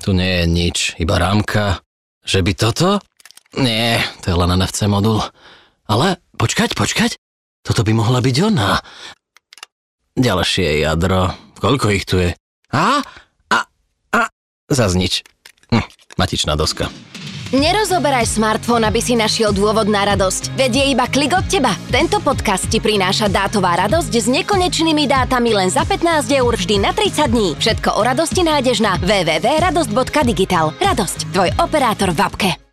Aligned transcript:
Tu 0.00 0.16
nie 0.16 0.40
je 0.40 0.44
nič, 0.48 0.76
iba 0.96 1.20
rámka. 1.20 1.84
Že 2.24 2.40
by 2.40 2.52
toto? 2.56 2.88
Nie, 3.60 4.00
to 4.24 4.32
je 4.32 4.36
len 4.36 4.56
NFC 4.56 4.88
modul. 4.88 5.20
Ale 5.84 6.16
počkať, 6.40 6.72
počkať. 6.72 7.20
Toto 7.60 7.84
by 7.84 7.92
mohla 7.92 8.24
byť 8.24 8.36
ona. 8.48 8.80
Ďalšie 10.16 10.80
jadro. 10.80 11.36
Koľko 11.60 11.86
ich 11.92 12.08
tu 12.08 12.16
je? 12.16 12.32
A? 12.72 13.04
A? 13.52 13.58
A? 14.16 14.20
Zas 14.72 14.96
nič. 14.96 15.20
Hm, 15.68 15.84
matičná 16.16 16.56
doska. 16.56 16.88
Nerozoberaj 17.50 18.38
smartfón, 18.38 18.86
aby 18.86 19.02
si 19.02 19.18
našiel 19.18 19.50
dôvod 19.50 19.90
na 19.90 20.06
radosť. 20.06 20.54
Veď 20.54 20.70
je 20.70 20.84
iba 20.94 21.10
klik 21.10 21.34
od 21.34 21.42
teba. 21.50 21.74
Tento 21.90 22.22
podcast 22.22 22.70
ti 22.70 22.78
prináša 22.78 23.26
dátová 23.26 23.74
radosť 23.74 24.12
s 24.14 24.26
nekonečnými 24.30 25.10
dátami 25.10 25.50
len 25.50 25.66
za 25.66 25.82
15 25.82 26.30
eur 26.30 26.54
vždy 26.54 26.78
na 26.78 26.94
30 26.94 27.26
dní. 27.26 27.48
Všetko 27.58 27.98
o 27.98 28.06
radosti 28.06 28.46
nájdeš 28.46 28.78
na 28.78 28.94
www.radosť.digital. 29.02 30.78
Radosť, 30.78 31.18
tvoj 31.34 31.50
operátor 31.58 32.14
v 32.14 32.20
apke. 32.22 32.69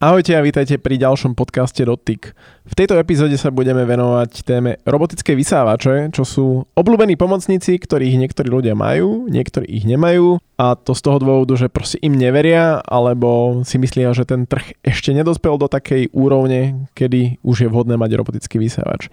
Ahojte 0.00 0.32
a 0.32 0.40
vítajte 0.40 0.80
pri 0.80 0.96
ďalšom 0.96 1.36
podcaste 1.36 1.84
Dotyk. 1.84 2.32
V 2.64 2.72
tejto 2.72 2.96
epizóde 2.96 3.36
sa 3.36 3.52
budeme 3.52 3.84
venovať 3.84 4.48
téme 4.48 4.80
robotické 4.88 5.36
vysávače, 5.36 6.08
čo 6.16 6.24
sú 6.24 6.64
obľúbení 6.72 7.20
pomocníci, 7.20 7.76
ktorých 7.76 8.16
niektorí 8.16 8.48
ľudia 8.48 8.72
majú, 8.72 9.28
niektorí 9.28 9.68
ich 9.68 9.84
nemajú 9.84 10.40
a 10.56 10.72
to 10.72 10.96
z 10.96 11.04
toho 11.04 11.20
dôvodu, 11.20 11.52
že 11.52 11.68
proste 11.68 12.00
im 12.00 12.16
neveria 12.16 12.80
alebo 12.80 13.60
si 13.68 13.76
myslia, 13.76 14.16
že 14.16 14.24
ten 14.24 14.48
trh 14.48 14.72
ešte 14.80 15.12
nedospel 15.12 15.60
do 15.60 15.68
takej 15.68 16.08
úrovne, 16.16 16.88
kedy 16.96 17.36
už 17.44 17.56
je 17.60 17.68
vhodné 17.68 18.00
mať 18.00 18.16
robotický 18.16 18.56
vysávač. 18.56 19.12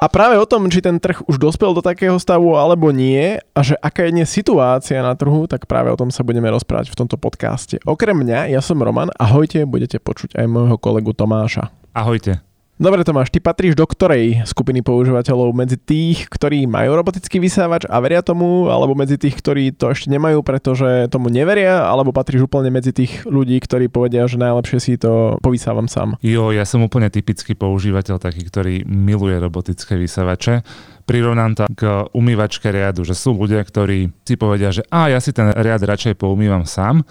A 0.00 0.08
práve 0.08 0.40
o 0.40 0.48
tom, 0.48 0.72
či 0.72 0.80
ten 0.80 0.96
trh 0.96 1.20
už 1.28 1.36
dospel 1.36 1.76
do 1.76 1.84
takého 1.84 2.16
stavu 2.16 2.56
alebo 2.56 2.88
nie 2.88 3.36
a 3.36 3.60
že 3.60 3.76
aká 3.84 4.08
je 4.08 4.16
dnes 4.16 4.32
situácia 4.32 4.96
na 5.04 5.12
trhu, 5.12 5.44
tak 5.44 5.68
práve 5.68 5.92
o 5.92 6.00
tom 6.00 6.08
sa 6.08 6.24
budeme 6.24 6.48
rozprávať 6.48 6.88
v 6.88 7.04
tomto 7.04 7.20
podcaste. 7.20 7.76
Okrem 7.84 8.16
mňa, 8.16 8.48
ja 8.48 8.64
som 8.64 8.80
Roman, 8.80 9.12
ahojte, 9.20 9.60
budete 9.68 10.00
počuť 10.00 10.40
aj 10.40 10.46
môjho 10.48 10.80
kolegu 10.80 11.12
Tomáša. 11.12 11.68
Ahojte. 11.92 12.40
Dobre 12.80 13.04
Tomáš, 13.04 13.28
ty 13.28 13.44
patríš 13.44 13.76
do 13.76 13.84
ktorej 13.84 14.40
skupiny 14.48 14.80
používateľov? 14.80 15.52
Medzi 15.52 15.76
tých, 15.76 16.32
ktorí 16.32 16.64
majú 16.64 16.96
robotický 16.96 17.36
vysávač 17.36 17.84
a 17.84 18.00
veria 18.00 18.24
tomu, 18.24 18.72
alebo 18.72 18.96
medzi 18.96 19.20
tých, 19.20 19.36
ktorí 19.36 19.76
to 19.76 19.92
ešte 19.92 20.08
nemajú, 20.08 20.40
pretože 20.40 21.12
tomu 21.12 21.28
neveria, 21.28 21.84
alebo 21.84 22.08
patríš 22.08 22.48
úplne 22.48 22.72
medzi 22.72 22.96
tých 22.96 23.28
ľudí, 23.28 23.60
ktorí 23.60 23.92
povedia, 23.92 24.24
že 24.24 24.40
najlepšie 24.40 24.78
si 24.80 24.96
to 24.96 25.36
povysávam 25.44 25.92
sám? 25.92 26.16
Jo, 26.24 26.56
ja 26.56 26.64
som 26.64 26.80
úplne 26.80 27.12
typický 27.12 27.52
používateľ 27.52 28.16
taký, 28.16 28.48
ktorý 28.48 28.88
miluje 28.88 29.36
robotické 29.36 30.00
vysávače 30.00 30.64
prirovnám 31.10 31.58
to 31.58 31.64
k 31.74 32.06
umývačke 32.14 32.70
riadu, 32.70 33.02
že 33.02 33.18
sú 33.18 33.34
ľudia, 33.34 33.66
ktorí 33.66 34.14
si 34.22 34.38
povedia, 34.38 34.70
že 34.70 34.86
a 34.94 35.10
ja 35.10 35.18
si 35.18 35.34
ten 35.34 35.50
riad 35.50 35.82
radšej 35.82 36.14
poumývam 36.14 36.62
sám 36.62 37.02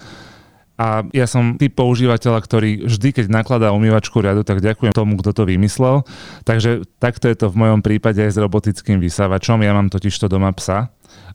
a 0.80 1.04
ja 1.12 1.28
som 1.28 1.60
typ 1.60 1.76
používateľa, 1.76 2.40
ktorý 2.40 2.88
vždy, 2.88 3.08
keď 3.12 3.26
nakladá 3.28 3.68
umývačku 3.76 4.16
riadu, 4.24 4.48
tak 4.48 4.64
ďakujem 4.64 4.96
tomu, 4.96 5.20
kto 5.20 5.36
to 5.36 5.42
vymyslel. 5.44 6.08
Takže 6.48 6.88
takto 6.96 7.28
je 7.28 7.36
to 7.36 7.52
v 7.52 7.60
mojom 7.60 7.84
prípade 7.84 8.16
aj 8.16 8.32
s 8.32 8.40
robotickým 8.40 8.96
vysávačom. 8.96 9.60
Ja 9.60 9.76
mám 9.76 9.92
totiž 9.92 10.16
to 10.16 10.32
doma 10.32 10.48
psa 10.56 10.88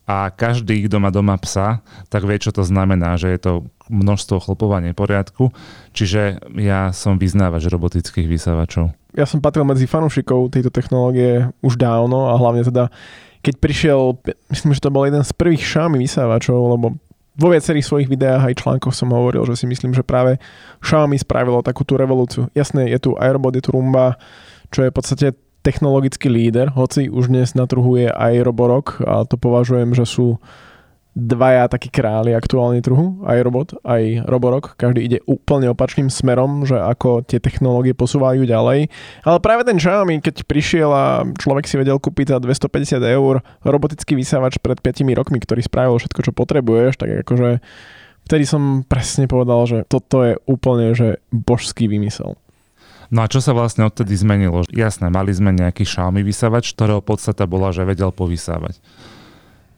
a 0.10 0.34
každý, 0.34 0.90
kto 0.90 0.98
má 0.98 1.14
doma 1.14 1.38
psa, 1.38 1.86
tak 2.10 2.26
vie, 2.26 2.42
čo 2.42 2.50
to 2.50 2.66
znamená, 2.66 3.22
že 3.22 3.30
je 3.38 3.40
to 3.42 3.54
množstvo 3.86 4.42
chlpova 4.42 4.82
neporiadku. 4.82 5.54
Čiže 5.94 6.42
ja 6.58 6.90
som 6.90 7.22
vyznávač 7.22 7.70
robotických 7.70 8.26
vysávačov. 8.26 8.98
Ja 9.14 9.30
som 9.30 9.46
patril 9.46 9.62
medzi 9.62 9.86
fanúšikov 9.86 10.58
tejto 10.58 10.74
technológie 10.74 11.54
už 11.62 11.78
dávno 11.78 12.34
a 12.34 12.38
hlavne 12.42 12.66
teda 12.66 12.90
keď 13.46 13.62
prišiel, 13.62 14.18
myslím, 14.50 14.74
že 14.74 14.82
to 14.82 14.90
bol 14.90 15.06
jeden 15.06 15.22
z 15.22 15.30
prvých 15.38 15.62
Xiaomi 15.62 16.02
vysávačov, 16.02 16.58
lebo 16.58 16.98
vo 17.36 17.48
viacerých 17.52 17.86
svojich 17.86 18.10
videách 18.12 18.48
aj 18.48 18.60
článkoch 18.64 18.96
som 18.96 19.12
hovoril, 19.12 19.44
že 19.44 19.60
si 19.60 19.66
myslím, 19.68 19.92
že 19.92 20.08
práve 20.08 20.40
Xiaomi 20.80 21.20
spravilo 21.20 21.60
takúto 21.60 22.00
revolúciu. 22.00 22.48
Jasné, 22.56 22.88
je 22.92 23.00
tu 23.00 23.12
Aerobot, 23.20 23.56
je 23.56 23.64
tu 23.64 23.76
Rumba, 23.76 24.16
čo 24.72 24.88
je 24.88 24.92
v 24.92 24.96
podstate 24.96 25.28
technologický 25.66 26.30
líder, 26.30 26.70
hoci 26.78 27.10
už 27.10 27.34
dnes 27.34 27.58
na 27.58 27.66
trhu 27.66 27.98
je 27.98 28.06
aj 28.06 28.46
Roborock 28.46 29.02
a 29.02 29.26
to 29.26 29.34
považujem, 29.34 29.98
že 29.98 30.06
sú 30.06 30.38
dvaja 31.16 31.72
takí 31.72 31.88
králi 31.88 32.36
aktuálne 32.36 32.84
trhu, 32.84 33.24
aj 33.24 33.40
robot, 33.40 33.68
aj 33.88 34.28
Roborock. 34.28 34.76
Každý 34.76 35.00
ide 35.00 35.20
úplne 35.24 35.72
opačným 35.72 36.12
smerom, 36.12 36.68
že 36.68 36.76
ako 36.76 37.24
tie 37.24 37.40
technológie 37.40 37.96
posúvajú 37.96 38.44
ďalej. 38.44 38.92
Ale 39.24 39.38
práve 39.40 39.64
ten 39.64 39.80
Xiaomi, 39.80 40.20
keď 40.20 40.44
prišiel 40.44 40.92
a 40.92 41.24
človek 41.40 41.72
si 41.72 41.80
vedel 41.80 42.04
kúpiť 42.04 42.36
za 42.36 42.38
250 42.44 43.00
eur 43.00 43.40
robotický 43.64 44.20
vysávač 44.20 44.60
pred 44.60 44.76
5 44.84 45.08
rokmi, 45.16 45.40
ktorý 45.40 45.64
spravil 45.64 45.96
všetko, 45.96 46.20
čo 46.20 46.32
potrebuješ, 46.36 47.00
tak 47.00 47.24
akože 47.24 47.64
vtedy 48.28 48.44
som 48.44 48.84
presne 48.84 49.32
povedal, 49.32 49.64
že 49.72 49.78
toto 49.88 50.20
je 50.20 50.36
úplne 50.52 50.92
že 50.92 51.24
božský 51.32 51.88
vymysel. 51.88 52.36
No 53.08 53.24
a 53.24 53.32
čo 53.32 53.40
sa 53.40 53.56
vlastne 53.56 53.88
odtedy 53.88 54.18
zmenilo? 54.20 54.68
Jasné, 54.68 55.08
mali 55.08 55.32
sme 55.32 55.56
nejaký 55.56 55.88
Xiaomi 55.88 56.26
vysávač, 56.28 56.76
ktorého 56.76 57.00
podstata 57.00 57.48
bola, 57.48 57.72
že 57.72 57.88
vedel 57.88 58.12
povysávať. 58.12 58.84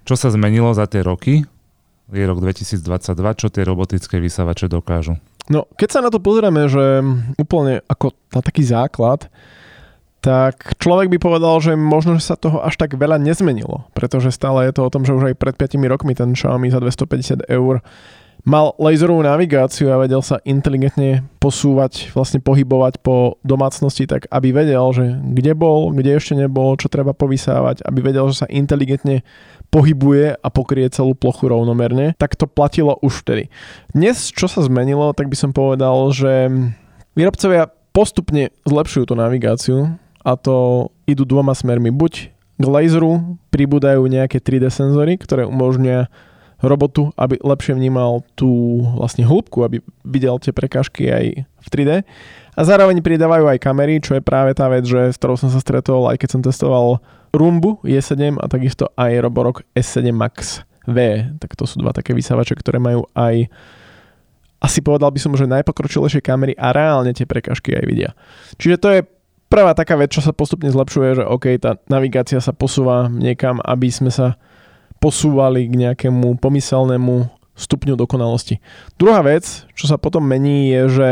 Čo 0.08 0.16
sa 0.16 0.32
zmenilo 0.32 0.72
za 0.72 0.88
tie 0.88 1.04
roky? 1.04 1.44
Je 2.08 2.24
rok 2.24 2.40
2022, 2.40 2.80
čo 3.36 3.52
tie 3.52 3.68
robotické 3.68 4.24
vysávače 4.24 4.72
dokážu? 4.72 5.20
No, 5.52 5.68
keď 5.76 5.90
sa 5.92 6.00
na 6.00 6.08
to 6.08 6.24
pozrieme, 6.24 6.72
že 6.72 7.04
úplne 7.36 7.84
ako 7.92 8.16
na 8.32 8.40
taký 8.40 8.64
základ, 8.64 9.28
tak 10.24 10.80
človek 10.80 11.12
by 11.12 11.20
povedal, 11.20 11.60
že 11.60 11.76
možno, 11.76 12.16
že 12.16 12.24
sa 12.24 12.40
toho 12.40 12.64
až 12.64 12.80
tak 12.80 12.96
veľa 12.96 13.20
nezmenilo, 13.20 13.84
pretože 13.92 14.32
stále 14.32 14.72
je 14.72 14.80
to 14.80 14.88
o 14.88 14.92
tom, 14.92 15.04
že 15.04 15.12
už 15.12 15.32
aj 15.32 15.36
pred 15.36 15.56
5 15.60 15.76
rokmi 15.92 16.16
ten 16.16 16.32
Xiaomi 16.32 16.72
za 16.72 16.80
250 16.80 17.44
eur 17.52 17.84
mal 18.48 18.72
laserovú 18.80 19.20
navigáciu 19.28 19.92
a 19.92 20.00
vedel 20.00 20.24
sa 20.24 20.40
inteligentne 20.48 21.28
posúvať, 21.44 22.16
vlastne 22.16 22.40
pohybovať 22.40 23.04
po 23.04 23.36
domácnosti 23.44 24.08
tak, 24.08 24.24
aby 24.32 24.56
vedel, 24.56 24.88
že 24.96 25.20
kde 25.36 25.52
bol, 25.52 25.92
kde 25.92 26.16
ešte 26.16 26.32
nebol, 26.32 26.80
čo 26.80 26.88
treba 26.88 27.12
povysávať, 27.12 27.84
aby 27.84 28.00
vedel, 28.00 28.32
že 28.32 28.48
sa 28.48 28.48
inteligentne 28.48 29.28
pohybuje 29.68 30.40
a 30.40 30.48
pokrie 30.48 30.88
celú 30.88 31.12
plochu 31.12 31.52
rovnomerne, 31.52 32.16
tak 32.16 32.40
to 32.40 32.48
platilo 32.48 32.96
už 33.04 33.28
vtedy. 33.28 33.52
Dnes, 33.92 34.32
čo 34.32 34.48
sa 34.48 34.64
zmenilo, 34.64 35.12
tak 35.12 35.28
by 35.28 35.36
som 35.36 35.52
povedal, 35.52 36.08
že 36.16 36.48
výrobcovia 37.20 37.68
postupne 37.92 38.56
zlepšujú 38.64 39.12
tú 39.12 39.16
navigáciu 39.20 40.00
a 40.24 40.40
to 40.40 40.88
idú 41.04 41.28
dvoma 41.28 41.52
smermi. 41.52 41.92
Buď 41.92 42.32
k 42.32 42.64
laseru 42.64 43.36
pribúdajú 43.52 44.08
nejaké 44.08 44.40
3D 44.40 44.72
senzory, 44.72 45.20
ktoré 45.20 45.44
umožňujú 45.44 46.08
robotu, 46.62 47.14
aby 47.18 47.38
lepšie 47.38 47.78
vnímal 47.78 48.26
tú 48.34 48.82
vlastne 48.98 49.22
hĺbku, 49.26 49.62
aby 49.62 49.78
videl 50.02 50.42
tie 50.42 50.50
prekážky 50.50 51.10
aj 51.10 51.26
v 51.46 51.68
3D. 51.70 51.92
A 52.58 52.62
zároveň 52.66 53.06
pridávajú 53.06 53.46
aj 53.46 53.62
kamery, 53.62 54.02
čo 54.02 54.18
je 54.18 54.26
práve 54.26 54.58
tá 54.58 54.66
vec, 54.66 54.82
že 54.82 55.14
s 55.14 55.20
ktorou 55.22 55.38
som 55.38 55.54
sa 55.54 55.62
stretol, 55.62 56.10
aj 56.10 56.18
keď 56.18 56.30
som 56.34 56.42
testoval 56.42 56.98
Rumbu 57.30 57.86
E7 57.86 58.42
a 58.42 58.46
takisto 58.50 58.90
aj 58.98 59.22
Roborock 59.22 59.62
S7 59.78 60.10
Max 60.10 60.66
V. 60.90 60.98
Tak 61.38 61.54
to 61.54 61.70
sú 61.70 61.78
dva 61.86 61.94
také 61.94 62.18
vysávače, 62.18 62.58
ktoré 62.58 62.82
majú 62.82 63.06
aj 63.14 63.46
asi 64.58 64.82
povedal 64.82 65.14
by 65.14 65.20
som, 65.22 65.38
že 65.38 65.46
najpokročilejšie 65.46 66.26
kamery 66.26 66.58
a 66.58 66.74
reálne 66.74 67.14
tie 67.14 67.30
prekažky 67.30 67.78
aj 67.78 67.86
vidia. 67.86 68.12
Čiže 68.58 68.78
to 68.82 68.88
je 68.90 69.00
prvá 69.54 69.78
taká 69.78 69.94
vec, 69.94 70.10
čo 70.10 70.26
sa 70.26 70.34
postupne 70.34 70.66
zlepšuje, 70.74 71.22
že 71.22 71.24
OK, 71.30 71.46
tá 71.62 71.78
navigácia 71.88 72.42
sa 72.42 72.58
posúva 72.58 73.06
niekam, 73.06 73.62
aby 73.62 73.94
sme 73.94 74.10
sa 74.10 74.36
posúvali 75.00 75.70
k 75.70 75.74
nejakému 75.88 76.42
pomyselnému 76.42 77.38
stupňu 77.58 77.98
dokonalosti. 77.98 78.62
Druhá 79.02 79.26
vec, 79.26 79.66
čo 79.74 79.90
sa 79.90 79.98
potom 79.98 80.22
mení, 80.22 80.70
je, 80.70 80.82
že 80.94 81.08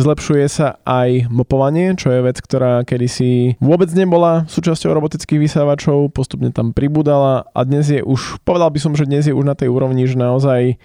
zlepšuje 0.00 0.44
sa 0.48 0.80
aj 0.88 1.28
mopovanie, 1.28 1.92
čo 2.00 2.08
je 2.08 2.24
vec, 2.24 2.40
ktorá 2.40 2.80
kedysi 2.88 3.60
vôbec 3.60 3.92
nebola 3.92 4.48
súčasťou 4.48 4.96
robotických 4.96 5.36
vysávačov, 5.36 6.16
postupne 6.16 6.48
tam 6.48 6.72
pribúdala 6.72 7.44
a 7.52 7.60
dnes 7.68 7.92
je 7.92 8.00
už, 8.00 8.40
povedal 8.42 8.72
by 8.72 8.80
som, 8.80 8.96
že 8.96 9.04
dnes 9.04 9.28
je 9.28 9.36
už 9.36 9.44
na 9.44 9.52
tej 9.52 9.68
úrovni, 9.68 10.08
že 10.08 10.16
naozaj 10.16 10.80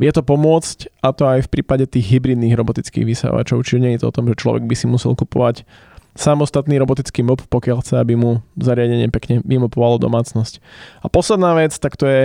vie 0.00 0.10
to 0.16 0.24
pomôcť 0.24 1.04
a 1.04 1.12
to 1.12 1.28
aj 1.28 1.44
v 1.44 1.52
prípade 1.60 1.84
tých 1.92 2.16
hybridných 2.16 2.56
robotických 2.56 3.04
vysávačov, 3.04 3.60
čiže 3.68 3.84
nie 3.84 3.92
je 3.94 4.00
to 4.00 4.08
o 4.08 4.16
tom, 4.16 4.24
že 4.32 4.40
človek 4.40 4.64
by 4.64 4.72
si 4.72 4.88
musel 4.88 5.12
kupovať 5.12 5.68
samostatný 6.18 6.76
robotický 6.78 7.22
mop, 7.22 7.42
pokiaľ 7.46 7.82
chce, 7.84 7.94
aby 7.98 8.18
mu 8.18 8.42
zariadenie 8.58 9.10
pekne 9.10 9.42
vymopovalo 9.46 10.02
domácnosť. 10.02 10.58
A 11.02 11.06
posledná 11.06 11.54
vec, 11.54 11.76
tak 11.76 11.94
to 11.94 12.06
je 12.06 12.22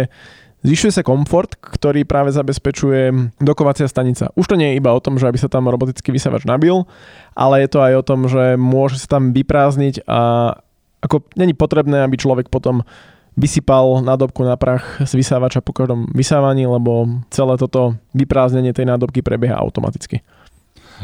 Zvyšuje 0.66 0.98
sa 0.98 1.06
komfort, 1.06 1.54
ktorý 1.62 2.10
práve 2.10 2.34
zabezpečuje 2.34 3.14
dokovacia 3.38 3.86
stanica. 3.86 4.34
Už 4.34 4.50
to 4.50 4.58
nie 4.58 4.74
je 4.74 4.82
iba 4.82 4.90
o 4.98 5.04
tom, 5.04 5.22
že 5.22 5.30
aby 5.30 5.38
sa 5.38 5.46
tam 5.46 5.70
robotický 5.70 6.10
vysavač 6.10 6.42
nabil, 6.42 6.90
ale 7.38 7.62
je 7.62 7.70
to 7.70 7.86
aj 7.86 7.94
o 8.02 8.06
tom, 8.06 8.26
že 8.26 8.58
môže 8.58 8.98
sa 8.98 9.22
tam 9.22 9.30
vyprázdniť 9.30 10.10
a 10.10 10.58
ako 11.06 11.22
není 11.38 11.54
potrebné, 11.54 12.02
aby 12.02 12.18
človek 12.18 12.50
potom 12.50 12.82
vysypal 13.38 14.02
nádobku 14.02 14.42
na 14.42 14.58
prach 14.58 15.06
z 15.06 15.14
vysávača 15.14 15.62
po 15.62 15.70
každom 15.70 16.10
vysávaní, 16.18 16.66
lebo 16.66 17.22
celé 17.30 17.62
toto 17.62 18.02
vyprázdnenie 18.18 18.74
tej 18.74 18.90
nádobky 18.90 19.22
prebieha 19.22 19.62
automaticky. 19.62 20.26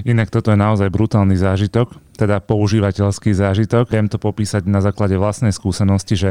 Inak 0.07 0.33
toto 0.33 0.49
je 0.49 0.57
naozaj 0.57 0.89
brutálny 0.89 1.37
zážitok, 1.37 1.91
teda 2.21 2.38
používateľský 2.45 3.33
zážitok. 3.33 3.89
Viem 3.89 4.06
to 4.06 4.21
popísať 4.21 4.69
na 4.69 4.77
základe 4.77 5.18
vlastnej 5.18 5.50
skúsenosti, 5.50 6.13
že 6.13 6.29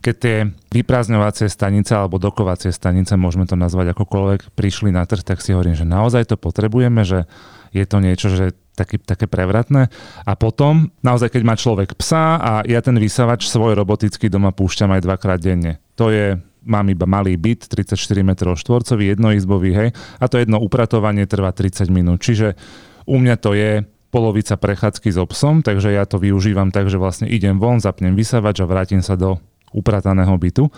keď 0.00 0.14
tie 0.16 0.36
vyprázdňovacie 0.72 1.52
stanice 1.52 1.92
alebo 1.92 2.16
dokovacie 2.16 2.72
stanice, 2.72 3.20
môžeme 3.20 3.44
to 3.44 3.52
nazvať 3.52 3.92
akokoľvek, 3.92 4.56
prišli 4.56 4.88
na 4.96 5.04
trh, 5.04 5.20
tak 5.20 5.44
si 5.44 5.52
hovorím, 5.52 5.76
že 5.76 5.84
naozaj 5.84 6.32
to 6.32 6.36
potrebujeme, 6.40 7.04
že 7.04 7.28
je 7.76 7.84
to 7.84 8.00
niečo, 8.00 8.32
že 8.32 8.56
taký, 8.72 8.96
také 8.96 9.28
prevratné. 9.28 9.92
A 10.24 10.32
potom, 10.36 10.88
naozaj, 11.04 11.36
keď 11.36 11.42
má 11.44 11.54
človek 11.56 11.92
psa 12.00 12.40
a 12.40 12.52
ja 12.64 12.80
ten 12.80 12.96
vysavač 12.96 13.44
svoj 13.44 13.76
robotický 13.76 14.32
doma 14.32 14.56
púšťam 14.56 14.96
aj 14.96 15.04
dvakrát 15.04 15.40
denne. 15.40 15.76
To 16.00 16.08
je 16.08 16.40
mám 16.66 16.90
iba 16.90 17.06
malý 17.06 17.38
byt, 17.38 17.70
34 17.70 17.94
m 18.26 18.34
štvorcový, 18.34 19.14
jednoizbový, 19.14 19.70
hej, 19.70 19.88
a 20.18 20.24
to 20.26 20.42
jedno 20.42 20.58
upratovanie 20.58 21.22
trvá 21.30 21.54
30 21.54 21.86
minút. 21.94 22.26
Čiže 22.26 22.58
u 23.06 23.22
mňa 23.22 23.34
to 23.38 23.54
je 23.54 23.86
polovica 24.16 24.56
prechádzky 24.56 25.12
s 25.12 25.20
obsom, 25.20 25.60
takže 25.60 25.92
ja 25.92 26.08
to 26.08 26.16
využívam 26.16 26.72
tak, 26.72 26.88
že 26.88 26.96
vlastne 26.96 27.28
idem 27.28 27.60
von, 27.60 27.84
zapnem 27.84 28.16
vysavač 28.16 28.64
a 28.64 28.66
vrátim 28.66 29.04
sa 29.04 29.12
do 29.12 29.36
uprataného 29.76 30.32
bytu 30.40 30.72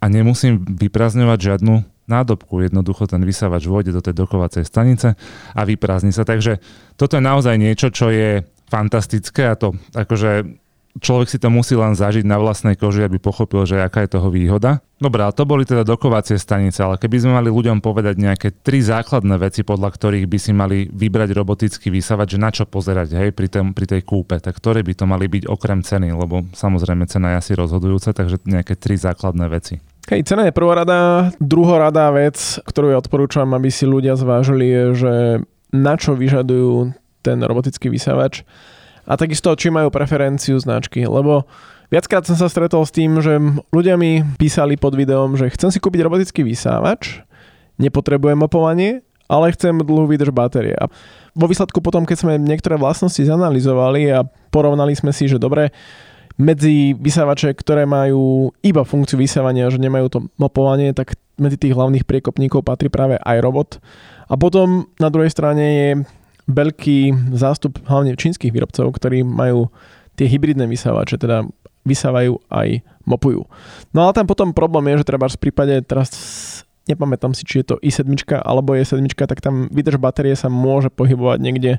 a 0.00 0.08
nemusím 0.08 0.64
vyprázdňovať 0.64 1.38
žiadnu 1.44 1.84
nádobku. 2.08 2.64
Jednoducho 2.64 3.04
ten 3.04 3.20
vysavač 3.20 3.68
vôjde 3.68 3.92
do 3.92 4.00
tej 4.00 4.16
dokovacej 4.16 4.64
stanice 4.64 5.12
a 5.52 5.60
vyprázdni 5.68 6.16
sa. 6.16 6.24
Takže 6.24 6.56
toto 6.96 7.20
je 7.20 7.22
naozaj 7.22 7.60
niečo, 7.60 7.92
čo 7.92 8.08
je 8.08 8.48
fantastické 8.72 9.52
a 9.52 9.60
to 9.60 9.76
akože 9.92 10.59
človek 10.98 11.30
si 11.30 11.38
to 11.38 11.46
musí 11.52 11.78
len 11.78 11.94
zažiť 11.94 12.26
na 12.26 12.42
vlastnej 12.42 12.74
koži, 12.74 13.06
aby 13.06 13.22
pochopil, 13.22 13.62
že 13.62 13.78
aká 13.78 14.02
je 14.02 14.18
toho 14.18 14.26
výhoda. 14.26 14.82
Dobre, 15.00 15.22
a 15.24 15.30
to 15.32 15.46
boli 15.46 15.62
teda 15.64 15.86
dokovacie 15.86 16.36
stanice, 16.36 16.82
ale 16.82 16.98
keby 16.98 17.16
sme 17.22 17.32
mali 17.38 17.48
ľuďom 17.48 17.78
povedať 17.80 18.20
nejaké 18.20 18.48
tri 18.60 18.84
základné 18.84 19.38
veci, 19.40 19.64
podľa 19.64 19.96
ktorých 19.96 20.26
by 20.26 20.38
si 20.42 20.52
mali 20.52 20.90
vybrať 20.90 21.30
robotický 21.32 21.88
vysávať, 21.88 22.36
že 22.36 22.38
na 22.42 22.50
čo 22.52 22.68
pozerať 22.68 23.16
hej, 23.16 23.30
pri, 23.32 23.48
tém, 23.48 23.72
pri 23.72 23.86
tej 23.86 24.02
kúpe, 24.04 24.36
tak 24.42 24.58
ktoré 24.58 24.84
by 24.84 24.92
to 24.92 25.04
mali 25.08 25.30
byť 25.30 25.48
okrem 25.48 25.80
ceny, 25.80 26.12
lebo 26.12 26.44
samozrejme 26.52 27.08
cena 27.08 27.32
je 27.32 27.48
asi 27.48 27.52
rozhodujúca, 27.56 28.12
takže 28.12 28.42
nejaké 28.44 28.76
tri 28.76 28.98
základné 28.98 29.46
veci. 29.48 29.80
Hej, 30.10 30.26
cena 30.26 30.44
je 30.44 30.52
prvorada. 30.52 31.30
Druhoradá 31.38 32.10
vec, 32.10 32.36
ktorú 32.66 32.92
ja 32.92 32.98
odporúčam, 32.98 33.46
aby 33.54 33.70
si 33.70 33.86
ľudia 33.86 34.18
zvážili, 34.18 34.66
je, 34.66 34.84
že 34.98 35.14
na 35.70 35.94
čo 35.94 36.18
vyžadujú 36.18 36.92
ten 37.22 37.38
robotický 37.40 37.88
vysávač 37.92 38.42
a 39.10 39.18
takisto, 39.18 39.50
či 39.58 39.74
majú 39.74 39.90
preferenciu 39.90 40.54
značky, 40.62 41.02
lebo 41.02 41.42
viackrát 41.90 42.22
som 42.22 42.38
sa 42.38 42.46
stretol 42.46 42.86
s 42.86 42.94
tým, 42.94 43.18
že 43.18 43.42
ľudia 43.74 43.98
mi 43.98 44.22
písali 44.38 44.78
pod 44.78 44.94
videom, 44.94 45.34
že 45.34 45.50
chcem 45.50 45.74
si 45.74 45.82
kúpiť 45.82 46.06
robotický 46.06 46.46
vysávač, 46.46 47.26
nepotrebujem 47.82 48.38
mapovanie, 48.38 49.02
ale 49.26 49.50
chcem 49.50 49.82
dlhú 49.82 50.06
výdrž 50.06 50.30
batérie. 50.30 50.78
A 50.78 50.86
vo 51.34 51.46
výsledku 51.50 51.82
potom, 51.82 52.06
keď 52.06 52.16
sme 52.22 52.38
niektoré 52.38 52.78
vlastnosti 52.78 53.18
zanalizovali 53.18 54.14
a 54.14 54.22
porovnali 54.54 54.94
sme 54.94 55.10
si, 55.10 55.26
že 55.26 55.42
dobre, 55.42 55.74
medzi 56.38 56.94
vysávače, 56.94 57.52
ktoré 57.58 57.84
majú 57.84 58.54
iba 58.62 58.86
funkciu 58.86 59.18
vysávania, 59.20 59.68
že 59.68 59.82
nemajú 59.82 60.06
to 60.08 60.18
mapovanie, 60.38 60.94
tak 60.94 61.18
medzi 61.36 61.58
tých 61.58 61.76
hlavných 61.76 62.08
priekopníkov 62.08 62.62
patrí 62.62 62.88
práve 62.88 63.18
aj 63.20 63.38
robot. 63.42 63.68
A 64.30 64.38
potom 64.38 64.88
na 65.02 65.10
druhej 65.10 65.30
strane 65.30 65.64
je 65.66 65.88
veľký 66.50 67.30
zástup 67.34 67.78
hlavne 67.86 68.18
čínskych 68.18 68.50
výrobcov, 68.50 68.90
ktorí 68.90 69.22
majú 69.22 69.70
tie 70.18 70.26
hybridné 70.26 70.66
vysávače, 70.66 71.16
teda 71.16 71.46
vysávajú 71.86 72.36
aj 72.52 72.84
mopujú. 73.08 73.48
No 73.96 74.04
ale 74.04 74.12
tam 74.12 74.28
potom 74.28 74.52
problém 74.52 74.92
je, 74.92 75.00
že 75.00 75.08
treba 75.08 75.26
v 75.30 75.40
prípade 75.40 75.74
teraz 75.86 76.10
nepamätám 76.84 77.32
si, 77.32 77.46
či 77.46 77.62
je 77.62 77.72
to 77.72 77.76
i7 77.80 78.12
alebo 78.42 78.74
je 78.74 78.84
7 78.84 79.06
tak 79.14 79.40
tam 79.40 79.70
vydrž 79.70 79.96
batérie 79.96 80.34
sa 80.34 80.50
môže 80.50 80.90
pohybovať 80.90 81.38
niekde 81.40 81.72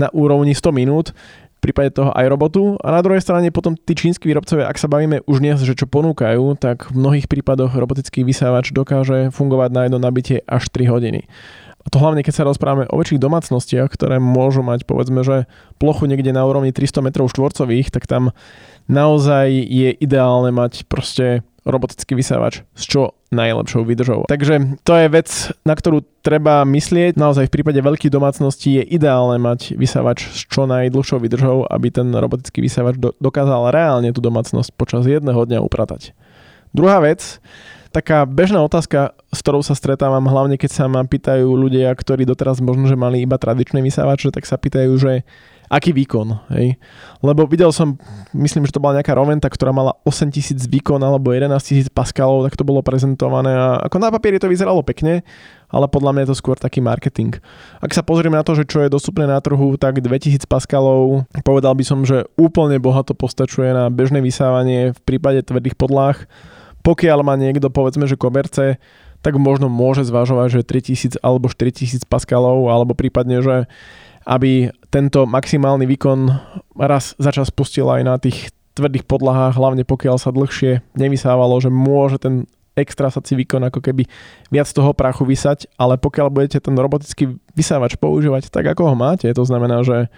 na 0.00 0.08
úrovni 0.16 0.56
100 0.56 0.72
minút, 0.72 1.12
v 1.60 1.68
prípade 1.68 1.92
toho 1.92 2.08
aj 2.16 2.24
robotu. 2.24 2.80
A 2.80 2.88
na 2.88 3.04
druhej 3.04 3.20
strane 3.20 3.52
potom 3.52 3.76
tí 3.76 3.92
čínsky 3.92 4.32
výrobcovia, 4.32 4.64
ak 4.64 4.80
sa 4.80 4.88
bavíme 4.88 5.20
už 5.28 5.44
dnes, 5.44 5.60
že 5.60 5.76
čo 5.76 5.84
ponúkajú, 5.84 6.56
tak 6.56 6.88
v 6.88 6.96
mnohých 6.96 7.28
prípadoch 7.28 7.76
robotický 7.76 8.24
vysávač 8.24 8.72
dokáže 8.72 9.28
fungovať 9.28 9.68
na 9.68 9.80
jedno 9.84 10.00
nabitie 10.00 10.40
až 10.48 10.72
3 10.72 10.88
hodiny. 10.88 11.28
A 11.80 11.88
to 11.88 11.96
hlavne, 11.96 12.20
keď 12.20 12.34
sa 12.36 12.48
rozprávame 12.48 12.84
o 12.92 12.98
väčších 13.00 13.22
domácnostiach, 13.22 13.88
ktoré 13.88 14.20
môžu 14.20 14.60
mať, 14.60 14.84
povedzme, 14.84 15.24
že 15.24 15.48
plochu 15.80 16.04
niekde 16.04 16.36
na 16.36 16.44
úrovni 16.44 16.76
300 16.76 17.00
m 17.00 17.08
štvorcových, 17.24 17.88
tak 17.88 18.04
tam 18.04 18.36
naozaj 18.84 19.48
je 19.48 19.90
ideálne 19.96 20.52
mať 20.52 20.84
proste 20.86 21.40
robotický 21.64 22.16
vysávač 22.16 22.64
s 22.72 22.88
čo 22.88 23.16
najlepšou 23.30 23.84
výdržou. 23.84 24.24
Takže 24.26 24.80
to 24.82 24.92
je 24.96 25.06
vec, 25.12 25.28
na 25.62 25.76
ktorú 25.76 26.02
treba 26.24 26.64
myslieť. 26.64 27.20
Naozaj 27.20 27.48
v 27.48 27.54
prípade 27.60 27.80
veľkých 27.84 28.12
domácností 28.12 28.80
je 28.80 28.84
ideálne 28.84 29.36
mať 29.36 29.76
vysávač 29.76 30.24
s 30.32 30.48
čo 30.48 30.64
najdlhšou 30.64 31.20
výdržou, 31.20 31.68
aby 31.68 31.92
ten 31.92 32.08
robotický 32.10 32.64
vysávač 32.64 32.96
dokázal 32.98 33.70
reálne 33.70 34.10
tú 34.10 34.24
domácnosť 34.24 34.72
počas 34.74 35.04
jedného 35.04 35.38
dňa 35.44 35.60
upratať. 35.60 36.16
Druhá 36.72 37.02
vec, 37.04 37.42
taká 37.90 38.22
bežná 38.26 38.62
otázka, 38.62 39.14
s 39.34 39.38
ktorou 39.42 39.62
sa 39.66 39.74
stretávam, 39.74 40.22
hlavne 40.26 40.54
keď 40.54 40.70
sa 40.70 40.84
ma 40.86 41.02
pýtajú 41.02 41.46
ľudia, 41.46 41.90
ktorí 41.94 42.22
doteraz 42.22 42.62
možno, 42.62 42.86
že 42.86 42.98
mali 42.98 43.22
iba 43.22 43.38
tradičné 43.38 43.82
vysávače, 43.82 44.30
tak 44.30 44.46
sa 44.46 44.58
pýtajú, 44.58 44.94
že 44.98 45.26
aký 45.70 45.94
výkon, 45.94 46.50
hej. 46.50 46.74
Lebo 47.22 47.46
videl 47.46 47.70
som, 47.70 47.94
myslím, 48.34 48.66
že 48.66 48.74
to 48.74 48.82
bola 48.82 48.98
nejaká 48.98 49.14
Roventa, 49.14 49.46
ktorá 49.46 49.70
mala 49.70 49.94
8000 50.02 50.66
výkon 50.66 50.98
alebo 50.98 51.30
11000 51.30 51.94
paskalov, 51.94 52.50
tak 52.50 52.58
to 52.58 52.66
bolo 52.66 52.82
prezentované 52.82 53.54
a 53.54 53.78
ako 53.86 54.02
na 54.02 54.10
papieri 54.10 54.42
to 54.42 54.50
vyzeralo 54.50 54.82
pekne, 54.82 55.22
ale 55.70 55.86
podľa 55.86 56.10
mňa 56.10 56.22
je 56.26 56.30
to 56.34 56.40
skôr 56.42 56.58
taký 56.58 56.82
marketing. 56.82 57.38
Ak 57.78 57.94
sa 57.94 58.02
pozrieme 58.02 58.34
na 58.34 58.42
to, 58.42 58.58
že 58.58 58.66
čo 58.66 58.82
je 58.82 58.90
dostupné 58.90 59.30
na 59.30 59.38
trhu, 59.38 59.78
tak 59.78 60.02
2000 60.02 60.42
paskalov, 60.50 61.30
povedal 61.46 61.78
by 61.78 61.84
som, 61.86 62.02
že 62.02 62.26
úplne 62.34 62.82
bohato 62.82 63.14
postačuje 63.14 63.70
na 63.70 63.86
bežné 63.94 64.18
vysávanie 64.18 64.90
v 64.90 65.00
prípade 65.06 65.46
tvrdých 65.46 65.78
podlách 65.78 66.26
pokiaľ 66.80 67.18
má 67.24 67.34
niekto 67.36 67.68
povedzme, 67.68 68.08
že 68.08 68.20
koberce, 68.20 68.80
tak 69.20 69.36
možno 69.36 69.68
môže 69.68 70.04
zvažovať, 70.08 70.60
že 70.60 70.60
3000 70.64 71.20
alebo 71.20 71.52
4000 71.52 72.08
paskalov, 72.08 72.72
alebo 72.72 72.96
prípadne, 72.96 73.44
že 73.44 73.68
aby 74.24 74.72
tento 74.92 75.24
maximálny 75.24 75.88
výkon 75.88 76.28
raz 76.76 77.16
za 77.16 77.32
čas 77.32 77.48
spustil 77.48 77.88
aj 77.88 78.02
na 78.04 78.16
tých 78.20 78.52
tvrdých 78.76 79.04
podlahách, 79.04 79.56
hlavne 79.56 79.84
pokiaľ 79.84 80.16
sa 80.20 80.32
dlhšie 80.32 80.84
nevysávalo, 80.96 81.56
že 81.60 81.72
môže 81.72 82.20
ten 82.20 82.48
extra 82.78 83.10
sací 83.12 83.36
výkon 83.36 83.60
ako 83.66 83.82
keby 83.82 84.06
viac 84.48 84.70
toho 84.70 84.94
prachu 84.94 85.26
vysať, 85.26 85.68
ale 85.76 86.00
pokiaľ 86.00 86.32
budete 86.32 86.62
ten 86.62 86.72
robotický 86.78 87.36
vysávač 87.52 87.98
používať 88.00 88.48
tak, 88.48 88.72
ako 88.72 88.94
ho 88.94 88.96
máte, 88.96 89.28
to 89.34 89.44
znamená, 89.44 89.82
že 89.84 90.08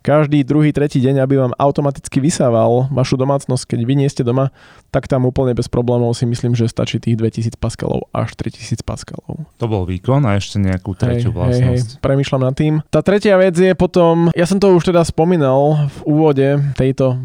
každý 0.00 0.44
druhý, 0.44 0.72
tretí 0.72 1.00
deň, 1.00 1.20
aby 1.20 1.34
vám 1.36 1.52
automaticky 1.56 2.20
vysával 2.20 2.88
vašu 2.88 3.20
domácnosť, 3.20 3.76
keď 3.76 3.80
vy 3.84 3.94
nie 4.00 4.08
ste 4.08 4.24
doma, 4.24 4.52
tak 4.88 5.06
tam 5.06 5.28
úplne 5.28 5.52
bez 5.52 5.68
problémov 5.68 6.16
si 6.16 6.24
myslím, 6.24 6.56
že 6.56 6.68
stačí 6.68 6.96
tých 6.98 7.20
2000 7.20 7.56
paskalov 7.60 8.08
až 8.10 8.32
3000 8.36 8.80
paskalov. 8.82 9.44
To 9.60 9.66
bol 9.68 9.84
výkon 9.84 10.24
a 10.24 10.40
ešte 10.40 10.56
nejakú 10.58 10.96
tretiu 10.96 11.30
hej, 11.30 11.36
vlastnosť. 11.36 11.88
Hej, 11.94 12.00
hej, 12.00 12.02
premýšľam 12.02 12.42
nad 12.42 12.54
tým. 12.56 12.74
Tá 12.88 13.04
tretia 13.04 13.36
vec 13.36 13.54
je 13.54 13.72
potom, 13.76 14.32
ja 14.32 14.48
som 14.48 14.56
to 14.56 14.72
už 14.72 14.88
teda 14.88 15.04
spomínal 15.04 15.86
v 15.86 15.98
úvode 16.08 16.48
tejto 16.74 17.20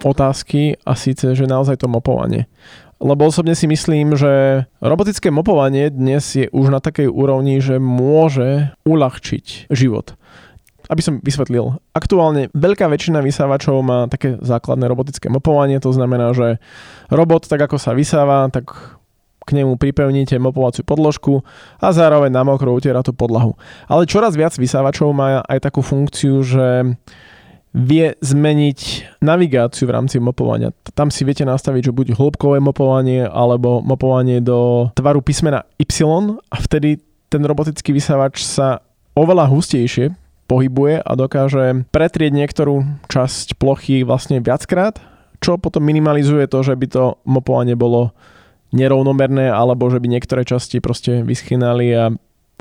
otázky 0.00 0.80
a 0.86 0.96
síce, 0.96 1.36
že 1.36 1.44
naozaj 1.44 1.82
to 1.82 1.90
mopovanie. 1.90 2.48
Lebo 3.00 3.32
osobne 3.32 3.56
si 3.56 3.64
myslím, 3.64 4.12
že 4.12 4.64
robotické 4.84 5.32
mopovanie 5.32 5.88
dnes 5.88 6.20
je 6.36 6.52
už 6.52 6.68
na 6.68 6.84
takej 6.84 7.08
úrovni, 7.08 7.56
že 7.64 7.80
môže 7.80 8.76
uľahčiť 8.84 9.72
život 9.72 10.20
aby 10.88 11.02
som 11.04 11.20
vysvetlil, 11.20 11.76
aktuálne 11.92 12.48
veľká 12.56 12.86
väčšina 12.88 13.20
vysávačov 13.20 13.82
má 13.84 14.08
také 14.08 14.40
základné 14.40 14.86
robotické 14.88 15.28
mopovanie, 15.28 15.82
to 15.82 15.92
znamená, 15.92 16.32
že 16.32 16.62
robot, 17.12 17.44
tak 17.50 17.60
ako 17.60 17.76
sa 17.76 17.92
vysáva, 17.92 18.48
tak 18.48 18.70
k 19.40 19.50
nemu 19.56 19.74
pripevníte 19.80 20.38
mopovaciu 20.38 20.86
podložku 20.86 21.42
a 21.82 21.90
zároveň 21.90 22.30
na 22.30 22.46
mokro 22.46 22.70
utiera 22.70 23.02
tú 23.02 23.10
podlahu. 23.10 23.58
Ale 23.90 24.06
čoraz 24.06 24.38
viac 24.38 24.54
vysávačov 24.54 25.10
má 25.10 25.42
aj 25.42 25.58
takú 25.66 25.82
funkciu, 25.82 26.44
že 26.46 26.94
vie 27.70 28.18
zmeniť 28.18 28.78
navigáciu 29.22 29.86
v 29.86 29.94
rámci 29.94 30.18
mopovania. 30.18 30.74
Tam 30.94 31.10
si 31.10 31.22
viete 31.22 31.46
nastaviť, 31.46 31.90
že 31.90 31.96
buď 31.96 32.06
hĺbkové 32.18 32.58
mopovanie 32.58 33.26
alebo 33.26 33.78
mopovanie 33.78 34.42
do 34.42 34.90
tvaru 34.98 35.22
písmena 35.22 35.62
Y 35.78 35.86
a 36.50 36.56
vtedy 36.58 36.98
ten 37.30 37.42
robotický 37.46 37.94
vysávač 37.94 38.42
sa 38.42 38.82
oveľa 39.14 39.46
hustejšie 39.46 40.10
pohybuje 40.50 40.98
a 40.98 41.12
dokáže 41.14 41.86
pretrieť 41.94 42.34
niektorú 42.34 42.82
časť 43.06 43.54
plochy 43.54 44.02
vlastne 44.02 44.42
viackrát, 44.42 44.98
čo 45.38 45.62
potom 45.62 45.86
minimalizuje 45.86 46.50
to, 46.50 46.66
že 46.66 46.74
by 46.74 46.86
to 46.90 47.04
mopovanie 47.22 47.78
bolo 47.78 48.10
nerovnomerné 48.74 49.46
alebo 49.46 49.86
že 49.86 50.02
by 50.02 50.10
niektoré 50.10 50.42
časti 50.42 50.82
proste 50.82 51.22
vyschynali 51.22 51.86
a 51.94 52.10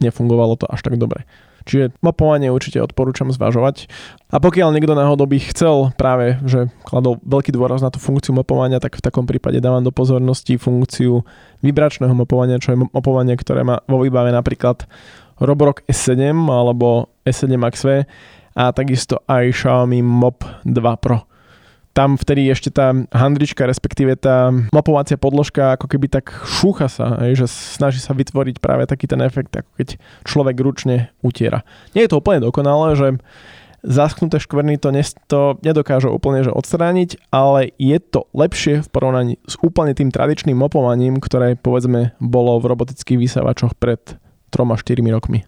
nefungovalo 0.05 0.61
to 0.61 0.69
až 0.69 0.85
tak 0.85 1.01
dobre. 1.01 1.25
Čiže 1.69 1.93
mapovanie 2.01 2.49
určite 2.49 2.81
odporúčam 2.81 3.29
zvažovať. 3.29 3.85
A 4.33 4.41
pokiaľ 4.41 4.73
niekto 4.73 4.97
náhodou 4.97 5.29
by 5.29 5.37
chcel 5.53 5.93
práve, 6.01 6.41
že 6.41 6.73
kladol 6.81 7.21
veľký 7.21 7.53
dôraz 7.53 7.85
na 7.85 7.93
tú 7.93 8.01
funkciu 8.01 8.33
mapovania, 8.33 8.81
tak 8.81 8.97
v 8.97 9.05
takom 9.05 9.29
prípade 9.29 9.61
dávam 9.61 9.85
do 9.85 9.93
pozornosti 9.93 10.57
funkciu 10.57 11.21
vibračného 11.61 12.15
mapovania, 12.15 12.57
čo 12.57 12.73
je 12.73 12.81
mapovanie, 12.89 13.37
ktoré 13.37 13.61
má 13.61 13.85
vo 13.85 14.01
výbave 14.01 14.33
napríklad 14.33 14.89
Roborock 15.39 15.83
S7 15.87 16.19
alebo 16.47 17.09
S7 17.25 17.55
Max 17.55 17.83
V 17.83 18.03
a 18.59 18.63
takisto 18.75 19.23
aj 19.27 19.55
Xiaomi 19.55 20.03
Mop 20.03 20.43
2 20.63 21.03
Pro 21.03 21.29
tam 21.99 22.15
vtedy 22.15 22.47
ešte 22.47 22.71
tá 22.71 22.95
handrička, 23.11 23.67
respektíve 23.67 24.15
tá 24.15 24.55
mapovacia 24.71 25.19
podložka 25.19 25.75
ako 25.75 25.91
keby 25.91 26.07
tak 26.07 26.31
šúcha 26.47 26.87
sa, 26.87 27.19
že 27.35 27.43
snaží 27.49 27.99
sa 27.99 28.15
vytvoriť 28.15 28.63
práve 28.63 28.87
taký 28.87 29.03
ten 29.09 29.19
efekt, 29.19 29.51
ako 29.51 29.67
keď 29.75 29.99
človek 30.23 30.55
ručne 30.63 31.11
utiera. 31.19 31.67
Nie 31.91 32.07
je 32.07 32.15
to 32.15 32.23
úplne 32.23 32.39
dokonalé, 32.39 32.95
že 32.95 33.19
zaschnuté 33.83 34.39
škvrny 34.39 34.79
to, 34.79 34.95
nes- 34.95 35.17
to 35.27 35.59
nedokážu 35.59 36.11
úplne 36.11 36.43
že 36.43 36.55
odstrániť, 36.55 37.31
ale 37.35 37.75
je 37.75 37.99
to 37.99 38.27
lepšie 38.31 38.79
v 38.79 38.87
porovnaní 38.87 39.33
s 39.47 39.59
úplne 39.59 39.91
tým 39.91 40.07
tradičným 40.07 40.55
mopovaním, 40.55 41.19
ktoré 41.19 41.59
povedzme 41.59 42.15
bolo 42.23 42.59
v 42.63 42.69
robotických 42.75 43.19
vysávačoch 43.19 43.75
pred 43.79 43.99
3-4 44.49 44.99
rokmi. 45.13 45.45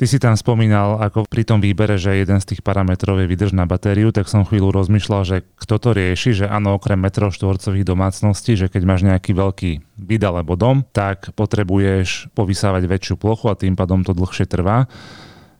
Ty 0.00 0.08
si 0.08 0.16
tam 0.16 0.32
spomínal, 0.32 0.96
ako 0.96 1.28
pri 1.28 1.44
tom 1.44 1.60
výbere, 1.60 2.00
že 2.00 2.24
jeden 2.24 2.40
z 2.40 2.56
tých 2.56 2.64
parametrov 2.64 3.20
je 3.20 3.28
vydrž 3.28 3.52
na 3.52 3.68
batériu, 3.68 4.08
tak 4.08 4.32
som 4.32 4.48
chvíľu 4.48 4.72
rozmýšľal, 4.72 5.22
že 5.28 5.44
kto 5.60 5.76
to 5.76 5.90
rieši, 5.92 6.30
že 6.40 6.46
áno, 6.48 6.80
okrem 6.80 6.96
metrov 6.96 7.36
štvorcových 7.36 7.84
domácností, 7.84 8.56
že 8.56 8.72
keď 8.72 8.82
máš 8.88 9.04
nejaký 9.04 9.36
veľký 9.36 9.70
byt 10.00 10.22
alebo 10.24 10.56
dom, 10.56 10.88
tak 10.96 11.36
potrebuješ 11.36 12.32
povysávať 12.32 12.88
väčšiu 12.88 13.20
plochu 13.20 13.52
a 13.52 13.60
tým 13.60 13.76
pádom 13.76 14.00
to 14.00 14.16
dlhšie 14.16 14.48
trvá 14.48 14.88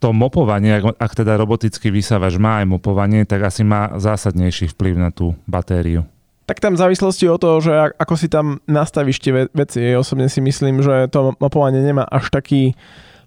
to 0.00 0.16
mopovanie, 0.16 0.80
ak, 0.80 0.96
ak 0.96 1.12
teda 1.12 1.36
robotický 1.36 1.92
vysávač 1.92 2.40
má 2.40 2.64
aj 2.64 2.72
mopovanie, 2.72 3.28
tak 3.28 3.44
asi 3.44 3.62
má 3.62 4.00
zásadnejší 4.00 4.72
vplyv 4.72 4.94
na 4.96 5.12
tú 5.12 5.36
batériu. 5.44 6.08
Tak 6.50 6.58
tam 6.58 6.74
v 6.74 6.82
závislosti 6.82 7.30
od 7.30 7.38
toho, 7.38 7.62
že 7.62 7.94
ako 7.94 8.14
si 8.18 8.26
tam 8.26 8.58
nastavíš 8.66 9.22
tie 9.22 9.46
veci, 9.54 9.94
osobne 9.94 10.26
si 10.26 10.42
myslím, 10.42 10.82
že 10.82 11.06
to 11.06 11.38
mapovanie 11.38 11.78
nemá 11.78 12.02
až 12.10 12.26
taký 12.26 12.74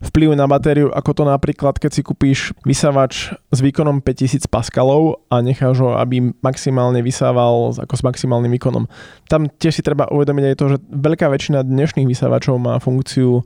vplyv 0.04 0.36
na 0.36 0.44
batériu, 0.44 0.92
ako 0.92 1.12
to 1.16 1.24
napríklad, 1.24 1.80
keď 1.80 1.92
si 1.96 2.02
kúpíš 2.04 2.52
vysávač 2.68 3.32
s 3.32 3.60
výkonom 3.64 4.04
5000 4.04 4.52
paskalov 4.52 5.24
a 5.32 5.40
necháš 5.40 5.80
ho, 5.80 5.96
aby 5.96 6.36
maximálne 6.44 7.00
vysával 7.00 7.72
ako 7.80 7.96
s 7.96 8.04
maximálnym 8.04 8.52
výkonom. 8.60 8.92
Tam 9.32 9.48
tiež 9.48 9.80
si 9.80 9.88
treba 9.88 10.12
uvedomiť 10.12 10.44
aj 10.44 10.56
to, 10.60 10.66
že 10.76 10.78
veľká 10.92 11.32
väčšina 11.32 11.64
dnešných 11.64 12.12
vysávačov 12.12 12.60
má 12.60 12.76
funkciu, 12.84 13.40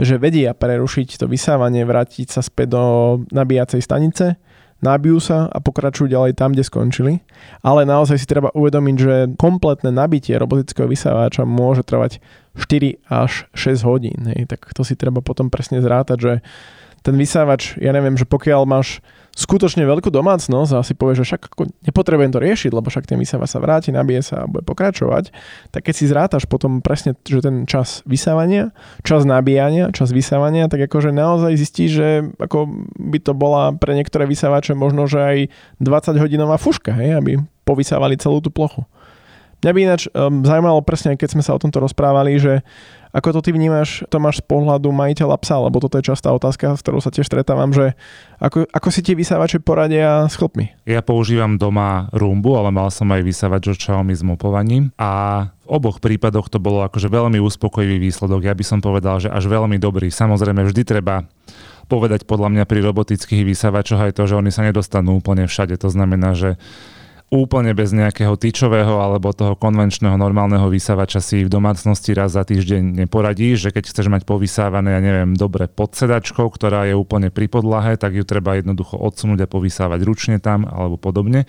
že 0.00 0.16
vedia 0.16 0.56
prerušiť 0.56 1.20
to 1.20 1.28
vysávanie, 1.28 1.84
vrátiť 1.84 2.32
sa 2.32 2.40
späť 2.40 2.80
do 2.80 2.82
nabíjacej 3.28 3.84
stanice 3.84 4.40
nabijú 4.78 5.18
sa 5.18 5.50
a 5.50 5.58
pokračujú 5.58 6.10
ďalej 6.10 6.38
tam, 6.38 6.54
kde 6.54 6.62
skončili. 6.66 7.12
Ale 7.62 7.82
naozaj 7.82 8.18
si 8.18 8.26
treba 8.30 8.54
uvedomiť, 8.54 8.96
že 8.96 9.14
kompletné 9.34 9.90
nabitie 9.90 10.38
robotického 10.38 10.86
vysávača 10.86 11.42
môže 11.42 11.82
trvať 11.82 12.22
4 12.54 13.02
až 13.10 13.46
6 13.54 13.88
hodín. 13.88 14.18
Hej. 14.34 14.50
Tak 14.50 14.70
to 14.74 14.82
si 14.86 14.94
treba 14.94 15.22
potom 15.22 15.50
presne 15.50 15.82
zrátať, 15.82 16.18
že 16.18 16.32
ten 17.02 17.14
vysávač, 17.14 17.78
ja 17.78 17.94
neviem, 17.94 18.18
že 18.18 18.26
pokiaľ 18.26 18.62
máš 18.66 18.98
skutočne 19.38 19.86
veľkú 19.86 20.10
domácnosť 20.10 20.72
a 20.74 20.82
si 20.82 20.98
povieš, 20.98 21.22
že 21.22 21.26
však 21.30 21.42
ako 21.54 21.70
nepotrebujem 21.86 22.34
to 22.34 22.42
riešiť, 22.42 22.70
lebo 22.74 22.90
však 22.90 23.06
ten 23.06 23.14
vysávač 23.14 23.54
sa 23.54 23.62
vráti, 23.62 23.94
nabije 23.94 24.26
sa 24.26 24.42
a 24.42 24.50
bude 24.50 24.66
pokračovať, 24.66 25.30
tak 25.70 25.86
keď 25.86 25.94
si 25.94 26.10
zrátaš 26.10 26.44
potom 26.50 26.82
presne, 26.82 27.14
že 27.22 27.38
ten 27.38 27.62
čas 27.62 28.02
vysávania, 28.02 28.74
čas 29.06 29.22
nabíjania, 29.22 29.94
čas 29.94 30.10
vysávania, 30.10 30.66
tak 30.66 30.90
akože 30.90 31.14
naozaj 31.14 31.54
zistíš, 31.54 31.90
že 31.94 32.08
ako 32.42 32.66
by 32.98 33.18
to 33.22 33.32
bola 33.38 33.70
pre 33.78 33.94
niektoré 33.94 34.26
vysávače 34.26 34.74
možno, 34.74 35.06
že 35.06 35.22
aj 35.22 35.38
20 35.78 36.18
hodinová 36.18 36.58
fuška, 36.58 36.90
hej, 36.98 37.14
aby 37.14 37.38
povysávali 37.62 38.18
celú 38.18 38.42
tú 38.42 38.50
plochu. 38.50 38.82
Mňa 39.58 39.72
by 39.74 39.80
ináč 39.82 40.02
um, 40.14 40.46
zaujímalo 40.46 40.78
presne, 40.86 41.18
keď 41.18 41.34
sme 41.34 41.42
sa 41.42 41.54
o 41.54 41.58
tomto 41.58 41.82
rozprávali, 41.82 42.38
že 42.38 42.62
ako 43.10 43.40
to 43.40 43.50
ty 43.50 43.50
vnímaš, 43.56 44.04
to 44.12 44.20
máš 44.20 44.38
z 44.38 44.44
pohľadu 44.46 44.92
majiteľa 44.92 45.40
psa, 45.40 45.58
lebo 45.64 45.80
toto 45.80 45.96
je 45.96 46.12
častá 46.12 46.28
otázka, 46.30 46.76
s 46.76 46.84
ktorou 46.84 47.00
sa 47.00 47.08
tiež 47.08 47.24
stretávam, 47.24 47.72
že 47.72 47.96
ako, 48.36 48.68
ako 48.68 48.88
si 48.92 49.00
tie 49.00 49.16
vysávače 49.16 49.64
poradia 49.64 50.28
s 50.28 50.36
chlopmi? 50.36 50.76
Ja 50.84 51.00
používam 51.00 51.56
doma 51.56 52.12
rumbu, 52.12 52.54
ale 52.60 52.68
mal 52.70 52.92
som 52.92 53.08
aj 53.08 53.24
vysávač 53.24 53.72
od 53.72 53.80
Xiaomi 53.80 54.12
s 54.12 54.20
mopovaním 54.20 54.92
a 55.00 55.42
v 55.64 55.66
oboch 55.72 55.98
prípadoch 56.04 56.52
to 56.52 56.60
bolo 56.60 56.84
akože 56.84 57.08
veľmi 57.08 57.40
uspokojivý 57.40 57.96
výsledok. 57.98 58.44
Ja 58.44 58.54
by 58.54 58.64
som 58.64 58.78
povedal, 58.84 59.24
že 59.24 59.32
až 59.32 59.48
veľmi 59.48 59.80
dobrý. 59.80 60.12
Samozrejme 60.12 60.62
vždy 60.68 60.82
treba 60.84 61.24
povedať 61.88 62.28
podľa 62.28 62.52
mňa 62.52 62.64
pri 62.68 62.84
robotických 62.84 63.48
vysávačoch 63.48 64.04
aj 64.04 64.12
to, 64.20 64.28
že 64.28 64.36
oni 64.36 64.52
sa 64.52 64.62
nedostanú 64.62 65.16
úplne 65.16 65.48
všade. 65.48 65.80
To 65.80 65.88
znamená, 65.88 66.36
že 66.36 66.60
úplne 67.28 67.76
bez 67.76 67.92
nejakého 67.92 68.40
tyčového 68.40 69.04
alebo 69.04 69.36
toho 69.36 69.52
konvenčného 69.52 70.16
normálneho 70.16 70.64
vysávača 70.72 71.20
si 71.20 71.44
v 71.44 71.52
domácnosti 71.52 72.16
raz 72.16 72.32
za 72.32 72.44
týždeň 72.44 73.04
neporadíš, 73.04 73.68
že 73.68 73.70
keď 73.76 73.84
chceš 73.92 74.08
mať 74.08 74.22
povysávané, 74.24 74.96
ja 74.96 75.00
neviem, 75.04 75.36
dobre 75.36 75.68
pod 75.68 75.92
sedačkou, 75.92 76.48
ktorá 76.48 76.88
je 76.88 76.96
úplne 76.96 77.28
pri 77.28 77.52
podlahe, 77.52 78.00
tak 78.00 78.16
ju 78.16 78.24
treba 78.24 78.56
jednoducho 78.56 78.96
odsunúť 78.96 79.44
a 79.44 79.50
povysávať 79.50 80.00
ručne 80.08 80.36
tam 80.40 80.64
alebo 80.64 80.96
podobne. 80.96 81.44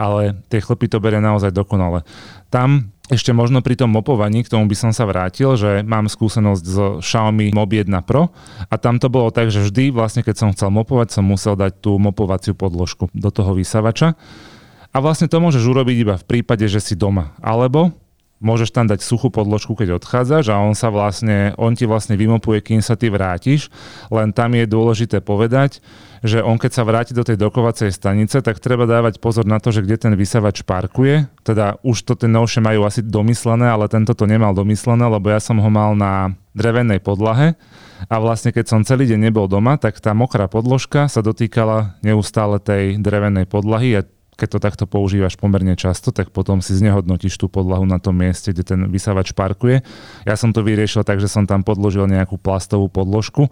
Ale 0.00 0.40
tie 0.48 0.64
chlopy 0.64 0.88
to 0.88 1.04
berie 1.04 1.20
naozaj 1.20 1.52
dokonale. 1.52 2.08
Tam 2.48 2.96
ešte 3.12 3.36
možno 3.36 3.60
pri 3.60 3.76
tom 3.76 3.92
mopovaní, 3.92 4.40
k 4.40 4.48
tomu 4.48 4.64
by 4.64 4.72
som 4.72 4.92
sa 4.96 5.04
vrátil, 5.04 5.52
že 5.60 5.84
mám 5.84 6.08
skúsenosť 6.08 6.64
s 6.64 6.76
Xiaomi 7.04 7.52
Mob 7.52 7.68
1 7.68 7.92
Pro 8.08 8.32
a 8.72 8.74
tam 8.80 8.96
to 8.96 9.12
bolo 9.12 9.28
tak, 9.28 9.52
že 9.52 9.68
vždy 9.68 9.92
vlastne 9.92 10.24
keď 10.24 10.34
som 10.40 10.48
chcel 10.56 10.72
mopovať, 10.72 11.12
som 11.12 11.28
musel 11.28 11.52
dať 11.52 11.84
tú 11.84 12.00
mopovaciu 12.00 12.56
podložku 12.56 13.12
do 13.12 13.28
toho 13.28 13.52
vysávača 13.52 14.16
a 14.92 14.96
vlastne 15.00 15.26
to 15.26 15.40
môžeš 15.40 15.64
urobiť 15.64 15.96
iba 16.04 16.14
v 16.20 16.28
prípade, 16.28 16.68
že 16.68 16.78
si 16.78 16.92
doma. 16.92 17.32
Alebo 17.40 17.96
môžeš 18.42 18.74
tam 18.74 18.90
dať 18.90 19.00
suchú 19.00 19.30
podložku, 19.30 19.78
keď 19.78 19.96
odchádzaš 20.02 20.50
a 20.50 20.60
on 20.60 20.74
sa 20.74 20.90
vlastne, 20.90 21.54
on 21.56 21.72
ti 21.78 21.86
vlastne 21.86 22.18
vymopuje, 22.18 22.60
kým 22.60 22.82
sa 22.82 22.98
ty 22.98 23.08
vrátiš. 23.08 23.70
Len 24.10 24.34
tam 24.34 24.52
je 24.58 24.66
dôležité 24.66 25.22
povedať, 25.22 25.78
že 26.26 26.42
on 26.42 26.58
keď 26.58 26.70
sa 26.74 26.82
vráti 26.82 27.14
do 27.14 27.22
tej 27.22 27.38
dokovacej 27.38 27.94
stanice, 27.94 28.42
tak 28.42 28.58
treba 28.58 28.84
dávať 28.84 29.22
pozor 29.22 29.46
na 29.46 29.62
to, 29.62 29.70
že 29.70 29.86
kde 29.86 29.96
ten 29.96 30.14
vysavač 30.18 30.66
parkuje. 30.66 31.30
Teda 31.46 31.78
už 31.86 32.02
to 32.02 32.18
ten 32.18 32.34
novšie 32.34 32.60
majú 32.60 32.82
asi 32.82 33.00
domyslené, 33.00 33.70
ale 33.70 33.86
tento 33.86 34.12
to 34.12 34.26
nemal 34.26 34.52
domyslené, 34.52 35.06
lebo 35.06 35.30
ja 35.30 35.38
som 35.38 35.56
ho 35.62 35.70
mal 35.70 35.94
na 35.94 36.34
drevenej 36.52 37.00
podlahe 37.00 37.54
a 38.10 38.16
vlastne 38.18 38.50
keď 38.50 38.64
som 38.66 38.80
celý 38.82 39.06
deň 39.08 39.30
nebol 39.30 39.46
doma, 39.46 39.78
tak 39.78 40.02
tá 40.02 40.12
mokrá 40.12 40.50
podložka 40.50 41.06
sa 41.06 41.22
dotýkala 41.22 41.96
neustále 42.02 42.58
tej 42.58 42.98
drevenej 42.98 43.46
podlahy 43.46 44.02
a 44.02 44.06
keď 44.42 44.58
to 44.58 44.58
takto 44.58 44.84
používaš 44.90 45.38
pomerne 45.38 45.78
často, 45.78 46.10
tak 46.10 46.34
potom 46.34 46.58
si 46.58 46.74
znehodnotíš 46.74 47.38
tú 47.38 47.46
podlahu 47.46 47.86
na 47.86 48.02
tom 48.02 48.18
mieste, 48.18 48.50
kde 48.50 48.66
ten 48.66 48.80
vysávač 48.90 49.30
parkuje. 49.30 49.86
Ja 50.26 50.34
som 50.34 50.50
to 50.50 50.66
vyriešil 50.66 51.06
tak, 51.06 51.22
že 51.22 51.30
som 51.30 51.46
tam 51.46 51.62
podložil 51.62 52.10
nejakú 52.10 52.42
plastovú 52.42 52.90
podložku. 52.90 53.46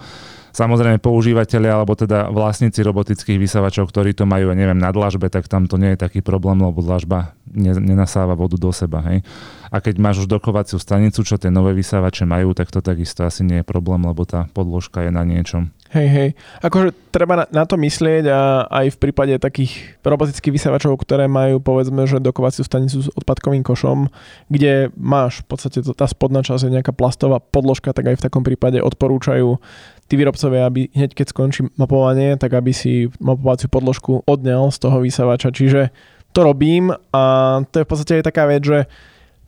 Samozrejme 0.50 0.98
používateľia 0.98 1.78
alebo 1.78 1.94
teda 1.94 2.34
vlastníci 2.34 2.82
robotických 2.82 3.38
vysávačov, 3.38 3.86
ktorí 3.86 4.18
to 4.18 4.26
majú, 4.26 4.50
neviem, 4.50 4.82
na 4.82 4.90
dlažbe, 4.90 5.30
tak 5.30 5.46
tam 5.46 5.70
to 5.70 5.78
nie 5.78 5.94
je 5.94 6.02
taký 6.02 6.26
problém, 6.26 6.58
lebo 6.58 6.82
dlažba 6.82 7.38
nenasáva 7.54 8.34
vodu 8.34 8.58
do 8.58 8.74
seba. 8.74 8.98
Hej. 9.06 9.22
A 9.70 9.78
keď 9.78 10.02
máš 10.02 10.26
už 10.26 10.26
dokovaciu 10.26 10.82
stanicu, 10.82 11.22
čo 11.22 11.38
tie 11.38 11.54
nové 11.54 11.70
vysávače 11.78 12.26
majú, 12.26 12.50
tak 12.50 12.74
to 12.74 12.82
takisto 12.82 13.22
asi 13.22 13.46
nie 13.46 13.62
je 13.62 13.66
problém, 13.70 14.02
lebo 14.02 14.26
tá 14.26 14.50
podložka 14.50 15.06
je 15.06 15.14
na 15.14 15.22
niečom. 15.22 15.70
Hej, 15.90 16.06
hej. 16.06 16.28
Akože 16.62 16.94
treba 17.10 17.34
na, 17.34 17.44
na 17.50 17.66
to 17.66 17.74
myslieť 17.74 18.30
a 18.30 18.62
aj 18.70 18.94
v 18.94 19.00
prípade 19.02 19.34
takých 19.42 19.98
robotických 20.06 20.54
vysávačov, 20.54 20.94
ktoré 21.02 21.26
majú 21.26 21.58
povedzme, 21.58 22.06
že 22.06 22.22
dokovaciu 22.22 22.62
stanicu 22.62 23.02
s 23.02 23.10
odpadkovým 23.18 23.66
košom, 23.66 24.06
kde 24.46 24.94
máš 24.94 25.42
v 25.42 25.46
podstate 25.50 25.82
to, 25.82 25.90
tá 25.90 26.06
spodná 26.06 26.46
časť 26.46 26.70
je 26.70 26.74
nejaká 26.78 26.94
plastová 26.94 27.42
podložka, 27.42 27.90
tak 27.90 28.06
aj 28.06 28.22
v 28.22 28.24
takom 28.30 28.46
prípade 28.46 28.78
odporúčajú 28.78 29.58
tí 30.06 30.14
výrobcovia, 30.14 30.70
aby 30.70 30.94
hneď 30.94 31.10
keď 31.10 31.26
skončí 31.34 31.66
mapovanie, 31.74 32.38
tak 32.38 32.54
aby 32.54 32.70
si 32.70 33.10
mapovaciu 33.18 33.66
podložku 33.66 34.22
odňal 34.30 34.70
z 34.70 34.78
toho 34.78 35.02
vysávača. 35.02 35.50
Čiže 35.50 35.90
to 36.30 36.46
robím 36.46 36.94
a 37.10 37.22
to 37.66 37.82
je 37.82 37.86
v 37.86 37.90
podstate 37.90 38.12
aj 38.22 38.30
taká 38.30 38.46
vec, 38.46 38.62
že 38.62 38.86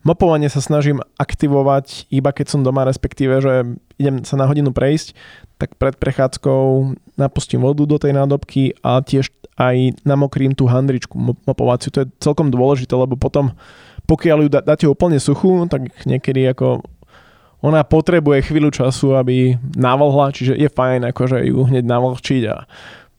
Mapovanie 0.03 0.51
sa 0.51 0.59
snažím 0.59 0.99
aktivovať 1.15 2.11
iba 2.11 2.35
keď 2.35 2.47
som 2.51 2.67
doma, 2.67 2.83
respektíve, 2.83 3.39
že 3.39 3.79
idem 4.03 4.27
sa 4.27 4.35
na 4.35 4.51
hodinu 4.51 4.75
prejsť, 4.75 5.15
tak 5.63 5.79
pred 5.79 5.95
prechádzkou 5.95 6.91
napustím 7.15 7.63
vodu 7.63 7.87
do 7.87 7.95
tej 8.03 8.19
nádobky 8.19 8.75
a 8.83 8.99
tiež 8.99 9.31
aj 9.55 10.03
namokrím 10.03 10.59
tú 10.59 10.67
handričku 10.67 11.15
mapovaciu. 11.47 11.95
To 11.95 12.03
je 12.03 12.11
celkom 12.19 12.51
dôležité, 12.51 12.99
lebo 12.99 13.15
potom, 13.15 13.55
pokiaľ 14.11 14.39
ju 14.43 14.49
dáte 14.51 14.87
úplne 14.91 15.23
suchú, 15.23 15.71
tak 15.71 15.95
niekedy 16.03 16.51
ako 16.51 16.83
ona 17.63 17.87
potrebuje 17.87 18.51
chvíľu 18.51 18.75
času, 18.75 19.15
aby 19.15 19.55
navlhla, 19.79 20.35
čiže 20.35 20.59
je 20.59 20.67
fajn 20.67 21.15
akože 21.15 21.47
ju 21.47 21.63
hneď 21.63 21.87
navlhčiť 21.87 22.43
a 22.51 22.67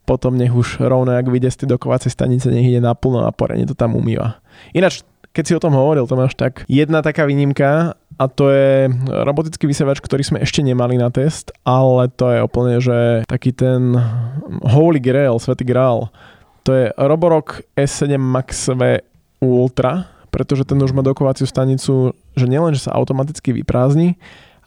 potom 0.04 0.36
nech 0.36 0.52
už 0.52 0.84
rovno, 0.84 1.16
ak 1.16 1.32
vyjde 1.32 1.48
z 1.48 1.58
tej 1.64 1.68
dokovacej 1.80 2.12
stanice, 2.12 2.52
nech 2.52 2.68
ide 2.68 2.84
naplno 2.84 3.24
a 3.24 3.32
porene 3.32 3.64
to 3.64 3.72
tam 3.72 3.96
umýva. 3.96 4.44
Ináč 4.76 5.08
keď 5.34 5.44
si 5.44 5.58
o 5.58 5.64
tom 5.64 5.74
hovoril, 5.74 6.06
Tomáš, 6.06 6.38
tak 6.38 6.62
jedna 6.70 7.02
taká 7.02 7.26
výnimka, 7.26 7.98
a 8.22 8.26
to 8.30 8.54
je 8.54 8.94
robotický 9.10 9.66
vysielač, 9.66 9.98
ktorý 9.98 10.22
sme 10.22 10.38
ešte 10.46 10.62
nemali 10.62 11.02
na 11.02 11.10
test, 11.10 11.50
ale 11.66 12.06
to 12.14 12.30
je 12.30 12.40
úplne, 12.46 12.78
že 12.78 13.26
taký 13.26 13.50
ten 13.50 13.98
holy 14.62 15.02
grail, 15.02 15.42
svetý 15.42 15.66
grail. 15.66 16.14
To 16.64 16.72
je 16.72 16.94
Roborock 16.96 17.66
S7 17.74 18.22
Max 18.22 18.70
V 18.70 19.02
Ultra, 19.42 20.08
pretože 20.30 20.64
ten 20.64 20.78
už 20.78 20.94
má 20.94 21.02
dokovaciu 21.02 21.50
stanicu, 21.50 22.14
že 22.38 22.46
nielen, 22.46 22.78
že 22.78 22.86
sa 22.86 22.96
automaticky 22.96 23.52
vyprázdni, 23.52 24.16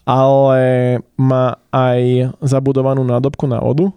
ale 0.02 0.98
má 1.14 1.58
aj 1.70 2.30
zabudovanú 2.42 3.06
nádobku 3.06 3.46
na 3.46 3.62
vodu, 3.62 3.94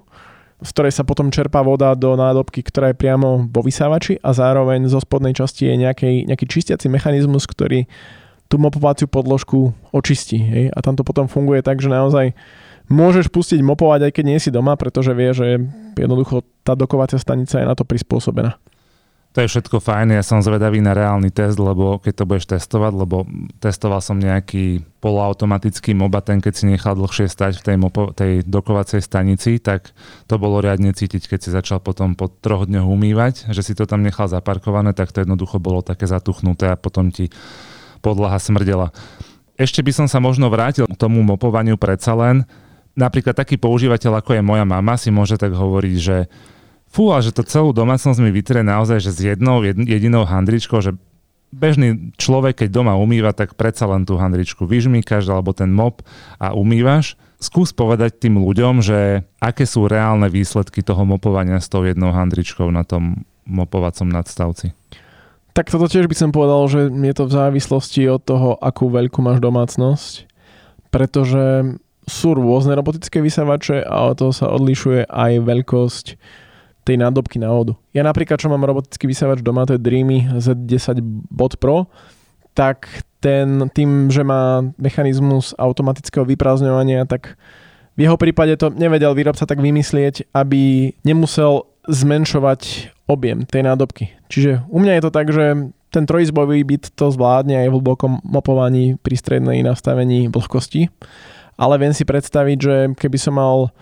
z 0.59 0.69
ktorej 0.75 0.91
sa 0.91 1.07
potom 1.07 1.31
čerpá 1.31 1.63
voda 1.63 1.95
do 1.95 2.19
nádobky, 2.19 2.59
ktorá 2.67 2.91
je 2.91 2.99
priamo 2.99 3.47
vo 3.47 3.61
vysávači 3.63 4.19
a 4.19 4.35
zároveň 4.35 4.91
zo 4.91 4.99
spodnej 4.99 5.31
časti 5.31 5.71
je 5.71 5.75
nejaký, 5.79 6.27
nejaký 6.27 6.45
čistiaci 6.51 6.91
mechanizmus, 6.91 7.47
ktorý 7.47 7.87
tú 8.51 8.59
mopovaciu 8.59 9.07
podložku 9.07 9.71
očistí. 9.93 10.41
Hej? 10.41 10.65
A 10.75 10.79
tam 10.83 10.99
to 10.99 11.07
potom 11.07 11.31
funguje 11.31 11.63
tak, 11.63 11.79
že 11.79 11.87
naozaj 11.87 12.35
môžeš 12.89 13.29
pustiť 13.29 13.61
mopovať, 13.61 14.09
aj 14.09 14.11
keď 14.11 14.25
nie 14.25 14.39
si 14.41 14.49
doma, 14.49 14.75
pretože 14.75 15.13
vie, 15.13 15.31
že 15.31 15.61
jednoducho 15.95 16.43
tá 16.65 16.73
dokovacia 16.73 17.21
stanica 17.21 17.61
je 17.61 17.69
na 17.69 17.77
to 17.77 17.85
prispôsobená. 17.85 18.57
To 19.29 19.45
je 19.45 19.51
všetko 19.51 19.77
fajn, 19.77 20.17
ja 20.17 20.25
som 20.25 20.41
zvedavý 20.41 20.81
na 20.81 20.97
reálny 20.97 21.29
test, 21.29 21.61
lebo 21.61 22.01
keď 22.01 22.13
to 22.17 22.23
budeš 22.25 22.45
testovať, 22.49 22.93
lebo 22.97 23.29
testoval 23.61 24.01
som 24.01 24.17
nejaký 24.17 24.81
poloautomatický 24.97 25.93
a 25.93 26.19
ten 26.25 26.41
keď 26.41 26.53
si 26.57 26.65
nechal 26.65 26.97
dlhšie 26.97 27.29
stať 27.29 27.61
v 27.61 27.63
tej, 27.69 27.77
mopo, 27.77 28.09
tej 28.09 28.41
dokovacej 28.41 29.05
stanici, 29.05 29.61
tak 29.61 29.93
to 30.25 30.41
bolo 30.41 30.57
riadne 30.65 30.97
cítiť, 30.97 31.29
keď 31.29 31.39
si 31.45 31.49
začal 31.53 31.77
potom 31.77 32.17
po 32.17 32.25
troch 32.25 32.65
dňoch 32.65 32.89
umývať, 32.89 33.53
že 33.53 33.61
si 33.61 33.77
to 33.77 33.85
tam 33.85 34.01
nechal 34.01 34.25
zaparkované, 34.25 34.97
tak 34.97 35.13
to 35.13 35.21
jednoducho 35.21 35.61
bolo 35.61 35.85
také 35.85 36.09
zatuchnuté 36.09 36.73
a 36.73 36.79
potom 36.81 37.13
ti 37.13 37.29
podlaha 38.01 38.41
smrdela. 38.41 38.89
Ešte 39.61 39.85
by 39.85 39.93
som 39.93 40.07
sa 40.09 40.17
možno 40.17 40.49
vrátil 40.49 40.89
k 40.89 40.97
tomu 40.97 41.21
mopovaniu 41.21 41.77
predsa 41.77 42.17
len. 42.17 42.49
Napríklad 42.97 43.37
taký 43.37 43.61
používateľ, 43.61 44.25
ako 44.25 44.39
je 44.39 44.41
moja 44.41 44.65
mama, 44.65 44.97
si 44.97 45.13
môže 45.13 45.37
tak 45.37 45.53
hovoriť, 45.53 45.95
že 46.01 46.25
Fú, 46.89 47.13
a 47.13 47.21
že 47.21 47.29
to 47.29 47.45
celú 47.45 47.69
domácnosť 47.69 48.17
mi 48.17 48.33
vytrie 48.33 48.65
naozaj, 48.65 48.97
že 48.97 49.11
s 49.13 49.19
jednou 49.21 49.61
jedinou 49.61 50.25
handričkou, 50.25 50.81
že 50.81 50.97
bežný 51.53 52.13
človek, 52.17 52.65
keď 52.65 52.69
doma 52.73 52.97
umýva, 52.97 53.33
tak 53.33 53.53
predsa 53.53 53.85
len 53.89 54.05
tú 54.05 54.17
handričku 54.17 54.65
vyžmýkaš 54.65 55.29
alebo 55.29 55.53
ten 55.53 55.69
mop 55.69 56.01
a 56.41 56.53
umývaš. 56.53 57.13
Skús 57.39 57.71
povedať 57.71 58.19
tým 58.19 58.41
ľuďom, 58.41 58.81
že 58.83 59.23
aké 59.39 59.63
sú 59.63 59.85
reálne 59.85 60.27
výsledky 60.27 60.83
toho 60.83 61.05
mopovania 61.05 61.61
s 61.61 61.71
tou 61.71 61.85
jednou 61.85 62.11
handričkou 62.11 62.67
na 62.73 62.83
tom 62.83 63.23
mopovacom 63.45 64.09
nadstavci. 64.09 64.73
Tak 65.53 65.73
toto 65.73 65.89
tiež 65.89 66.05
by 66.05 66.15
som 66.17 66.29
povedal, 66.29 66.61
že 66.69 66.89
je 66.89 67.13
to 67.15 67.25
v 67.25 67.35
závislosti 67.35 68.01
od 68.09 68.21
toho, 68.21 68.49
akú 68.61 68.89
veľkú 68.93 69.19
máš 69.25 69.41
domácnosť, 69.41 70.29
pretože 70.93 71.77
sú 72.05 72.29
rôzne 72.33 72.73
robotické 72.73 73.21
vysavače 73.21 73.85
a 73.85 74.13
od 74.13 74.15
toho 74.17 74.31
sa 74.33 74.49
odlišuje 74.49 75.09
aj 75.09 75.31
veľkosť 75.45 76.05
tej 76.89 76.97
nádobky 76.97 77.37
na 77.37 77.53
vodu. 77.53 77.77
Ja 77.93 78.01
napríklad, 78.01 78.41
čo 78.41 78.49
mám 78.49 78.65
robotický 78.65 79.05
vysávač 79.05 79.45
doma, 79.45 79.69
to 79.69 79.77
je 79.77 79.85
Dreamy 79.85 80.25
Z10 80.41 80.97
Bot 81.29 81.61
Pro, 81.61 81.85
tak 82.57 83.05
ten 83.21 83.69
tým, 83.77 84.09
že 84.09 84.25
má 84.25 84.65
mechanizmus 84.81 85.53
automatického 85.53 86.25
vyprázdňovania, 86.25 87.05
tak 87.05 87.37
v 87.93 88.09
jeho 88.09 88.17
prípade 88.17 88.57
to 88.57 88.73
nevedel 88.73 89.13
výrobca 89.13 89.45
tak 89.45 89.61
vymyslieť, 89.61 90.33
aby 90.33 90.95
nemusel 91.05 91.69
zmenšovať 91.85 92.91
objem 93.05 93.45
tej 93.45 93.69
nádobky. 93.69 94.09
Čiže 94.31 94.65
u 94.71 94.81
mňa 94.81 94.97
je 94.97 95.03
to 95.03 95.11
tak, 95.13 95.27
že 95.29 95.45
ten 95.89 96.05
trojizbový 96.05 96.63
byt 96.63 96.93
to 96.93 97.09
zvládne 97.09 97.65
aj 97.65 97.67
v 97.69 97.75
hlbokom 97.75 98.21
mopovaní 98.21 98.97
pri 99.01 99.17
strednej 99.17 99.65
nastavení 99.65 100.29
vlhkosti. 100.29 100.89
Ale 101.59 101.75
viem 101.81 101.91
si 101.91 102.07
predstaviť, 102.07 102.57
že 102.61 102.75
keby 102.95 103.17
som 103.19 103.35
mal 103.35 103.73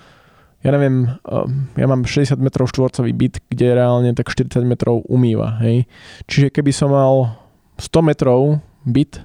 ja 0.67 0.75
neviem, 0.75 1.07
ehm, 1.07 1.71
ja 1.79 1.87
mám 1.87 2.03
60 2.03 2.43
metrov 2.43 2.67
štvorcový 2.67 3.15
byt, 3.15 3.39
kde 3.47 3.79
reálne 3.79 4.11
tak 4.11 4.27
40 4.27 4.67
metrov 4.67 5.07
umýva, 5.07 5.63
hej. 5.63 5.87
Čiže 6.27 6.51
keby 6.51 6.75
som 6.75 6.91
mal 6.91 7.39
100 7.79 8.03
metrov 8.03 8.59
byt, 8.83 9.23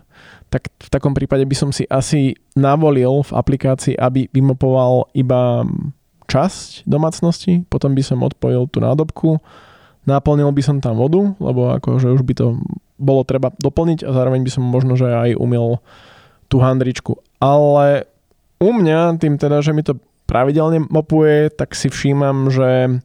tak 0.55 0.71
v 0.71 0.89
takom 0.93 1.19
prípade 1.19 1.43
by 1.43 1.57
som 1.59 1.75
si 1.75 1.83
asi 1.91 2.39
navolil 2.55 3.27
v 3.27 3.33
aplikácii, 3.35 3.99
aby 3.99 4.31
vymopoval 4.31 5.11
iba 5.19 5.67
časť 6.31 6.87
domácnosti, 6.87 7.67
potom 7.67 7.99
by 7.99 8.03
som 8.07 8.23
odpojil 8.23 8.71
tú 8.71 8.79
nádobku, 8.79 9.43
naplnil 10.07 10.55
by 10.55 10.63
som 10.63 10.79
tam 10.79 10.95
vodu, 10.95 11.35
lebo 11.43 11.75
akože 11.75 12.07
už 12.07 12.23
by 12.23 12.35
to 12.39 12.55
bolo 13.03 13.27
treba 13.27 13.51
doplniť 13.59 14.07
a 14.07 14.15
zároveň 14.15 14.47
by 14.47 14.51
som 14.53 14.63
možno, 14.63 14.95
že 14.95 15.11
aj 15.11 15.35
umil 15.35 15.83
tú 16.47 16.63
handričku. 16.63 17.19
Ale 17.43 18.07
u 18.63 18.71
mňa, 18.71 19.19
tým 19.19 19.35
teda, 19.43 19.59
že 19.59 19.75
mi 19.75 19.83
to 19.83 19.99
pravidelne 20.27 20.85
mopuje, 20.89 21.53
tak 21.53 21.77
si 21.77 21.93
všímam, 21.93 22.49
že 22.49 23.01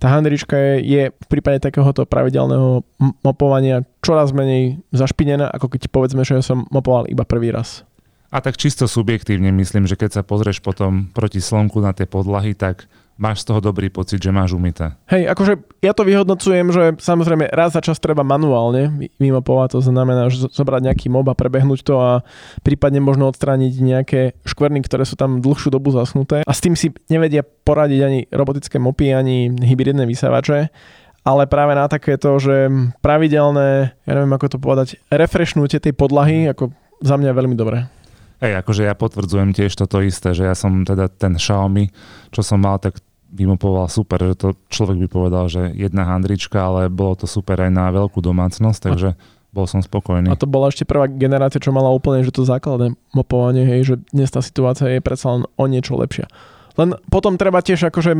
tá 0.00 0.08
handrička 0.08 0.56
je, 0.56 0.74
je 0.80 1.02
v 1.12 1.26
prípade 1.28 1.60
takéhoto 1.60 2.08
pravidelného 2.08 2.80
mopovania 3.20 3.84
čoraz 4.00 4.32
menej 4.32 4.80
zašpinená, 4.96 5.52
ako 5.52 5.76
keď 5.76 5.92
povedzme, 5.92 6.24
že 6.24 6.40
som 6.40 6.64
mopoval 6.72 7.04
iba 7.12 7.28
prvý 7.28 7.52
raz. 7.52 7.84
A 8.30 8.40
tak 8.40 8.56
čisto 8.56 8.86
subjektívne 8.86 9.50
myslím, 9.52 9.84
že 9.90 9.98
keď 9.98 10.10
sa 10.16 10.22
pozrieš 10.22 10.62
potom 10.62 11.10
proti 11.12 11.42
slnku 11.42 11.82
na 11.82 11.90
tie 11.90 12.06
podlahy, 12.06 12.56
tak 12.56 12.86
máš 13.20 13.44
z 13.44 13.52
toho 13.52 13.60
dobrý 13.60 13.92
pocit, 13.92 14.16
že 14.16 14.32
máš 14.32 14.56
umité. 14.56 14.96
Hej, 15.12 15.28
akože 15.28 15.60
ja 15.84 15.92
to 15.92 16.08
vyhodnocujem, 16.08 16.72
že 16.72 16.96
samozrejme 16.96 17.52
raz 17.52 17.76
za 17.76 17.84
čas 17.84 18.00
treba 18.00 18.24
manuálne 18.24 19.12
vymapovať, 19.20 19.76
to 19.76 19.80
znamená, 19.84 20.32
že 20.32 20.48
zobrať 20.48 20.88
nejaký 20.88 21.12
mob 21.12 21.28
a 21.28 21.36
prebehnúť 21.36 21.80
to 21.84 22.00
a 22.00 22.24
prípadne 22.64 23.04
možno 23.04 23.28
odstrániť 23.28 23.72
nejaké 23.76 24.20
škvrny, 24.48 24.80
ktoré 24.80 25.04
sú 25.04 25.20
tam 25.20 25.44
dlhšiu 25.44 25.68
dobu 25.68 25.92
zasnuté. 25.92 26.40
A 26.48 26.52
s 26.56 26.64
tým 26.64 26.72
si 26.72 26.96
nevedia 27.12 27.44
poradiť 27.44 28.00
ani 28.00 28.20
robotické 28.32 28.80
mopy, 28.80 29.12
ani 29.12 29.52
hybridné 29.52 30.08
vysávače 30.08 30.72
ale 31.20 31.44
práve 31.44 31.76
na 31.76 31.84
takéto, 31.84 32.40
že 32.40 32.72
pravidelné, 33.04 33.92
ja 34.08 34.12
neviem 34.16 34.32
ako 34.32 34.56
to 34.56 34.58
povedať, 34.58 34.96
refreshnutie 35.12 35.76
tej 35.76 35.92
podlahy, 35.92 36.48
ako 36.48 36.72
za 37.04 37.20
mňa 37.20 37.36
veľmi 37.36 37.56
dobré. 37.60 37.92
Hej, 38.40 38.64
akože 38.64 38.88
ja 38.88 38.96
potvrdzujem 38.96 39.52
tiež 39.52 39.76
toto 39.76 40.00
isté, 40.00 40.32
že 40.32 40.48
ja 40.48 40.56
som 40.56 40.80
teda 40.80 41.12
ten 41.12 41.36
Xiaomi, 41.36 41.92
čo 42.32 42.40
som 42.40 42.64
mal, 42.64 42.80
tak 42.80 42.96
vymopoval 43.30 43.86
super, 43.86 44.18
že 44.30 44.34
to 44.36 44.48
človek 44.68 45.06
by 45.06 45.08
povedal, 45.08 45.44
že 45.46 45.70
jedna 45.72 46.06
handrička, 46.06 46.58
ale 46.58 46.90
bolo 46.90 47.14
to 47.14 47.26
super 47.30 47.62
aj 47.62 47.70
na 47.70 47.88
veľkú 47.94 48.18
domácnosť, 48.18 48.80
takže 48.90 49.14
bol 49.50 49.66
som 49.66 49.82
spokojný. 49.82 50.30
A 50.30 50.38
to 50.38 50.46
bola 50.46 50.70
ešte 50.70 50.86
prvá 50.86 51.10
generácia, 51.10 51.62
čo 51.62 51.74
mala 51.74 51.90
úplne, 51.90 52.22
že 52.22 52.30
to 52.30 52.46
základné 52.46 52.94
mopovanie, 53.14 53.66
hej, 53.66 53.80
že 53.82 53.94
dnes 54.14 54.30
tá 54.30 54.38
situácia 54.42 54.86
je 54.86 55.02
predsa 55.02 55.34
len 55.34 55.42
o 55.58 55.64
niečo 55.66 55.98
lepšia. 55.98 56.30
Len 56.78 56.94
potom 57.10 57.34
treba 57.34 57.58
tiež 57.58 57.90
akože 57.90 58.14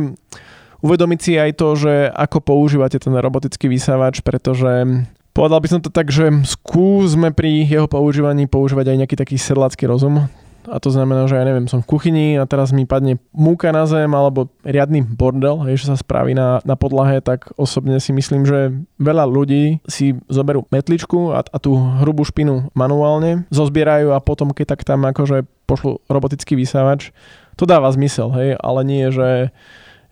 uvedomiť 0.83 1.19
si 1.23 1.39
aj 1.39 1.51
to, 1.55 1.67
že 1.79 1.93
ako 2.11 2.43
používate 2.43 2.99
ten 2.99 3.15
robotický 3.15 3.71
vysávač, 3.71 4.19
pretože 4.19 5.07
povedal 5.31 5.59
by 5.63 5.67
som 5.71 5.79
to 5.79 5.87
tak, 5.87 6.11
že 6.11 6.27
skúsme 6.43 7.31
pri 7.31 7.63
jeho 7.63 7.87
používaní 7.87 8.51
používať 8.51 8.91
aj 8.91 8.97
nejaký 9.05 9.15
taký 9.15 9.35
sedlácky 9.39 9.87
rozum. 9.87 10.27
A 10.69 10.77
to 10.77 10.93
znamená, 10.93 11.25
že 11.25 11.39
ja 11.39 11.45
neviem, 11.47 11.65
som 11.65 11.81
v 11.81 11.89
kuchyni 11.89 12.37
a 12.37 12.45
teraz 12.45 12.69
mi 12.69 12.85
padne 12.85 13.17
múka 13.33 13.73
na 13.73 13.87
zem 13.89 14.09
alebo 14.13 14.51
riadny 14.61 15.01
bordel, 15.01 15.63
hej, 15.65 15.81
že 15.81 15.89
sa 15.93 15.97
spraví 15.97 16.37
na, 16.37 16.61
na 16.67 16.77
podlahe, 16.77 17.23
tak 17.23 17.49
osobne 17.57 17.97
si 17.97 18.13
myslím, 18.13 18.45
že 18.45 18.75
veľa 19.01 19.25
ľudí 19.25 19.81
si 19.89 20.17
zoberú 20.29 20.69
metličku 20.69 21.33
a, 21.33 21.41
a 21.41 21.57
tú 21.57 21.73
hrubú 22.03 22.21
špinu 22.21 22.69
manuálne 22.77 23.49
zozbierajú 23.49 24.13
a 24.13 24.21
potom 24.21 24.53
keď 24.53 24.77
tak 24.77 24.85
tam 24.85 25.07
akože 25.07 25.47
pošlu 25.65 26.03
robotický 26.11 26.53
vysávač. 26.53 27.15
To 27.57 27.65
dáva 27.65 27.89
zmysel, 27.93 28.29
hej, 28.37 28.49
ale 28.59 28.81
nie, 28.85 29.09
že 29.09 29.49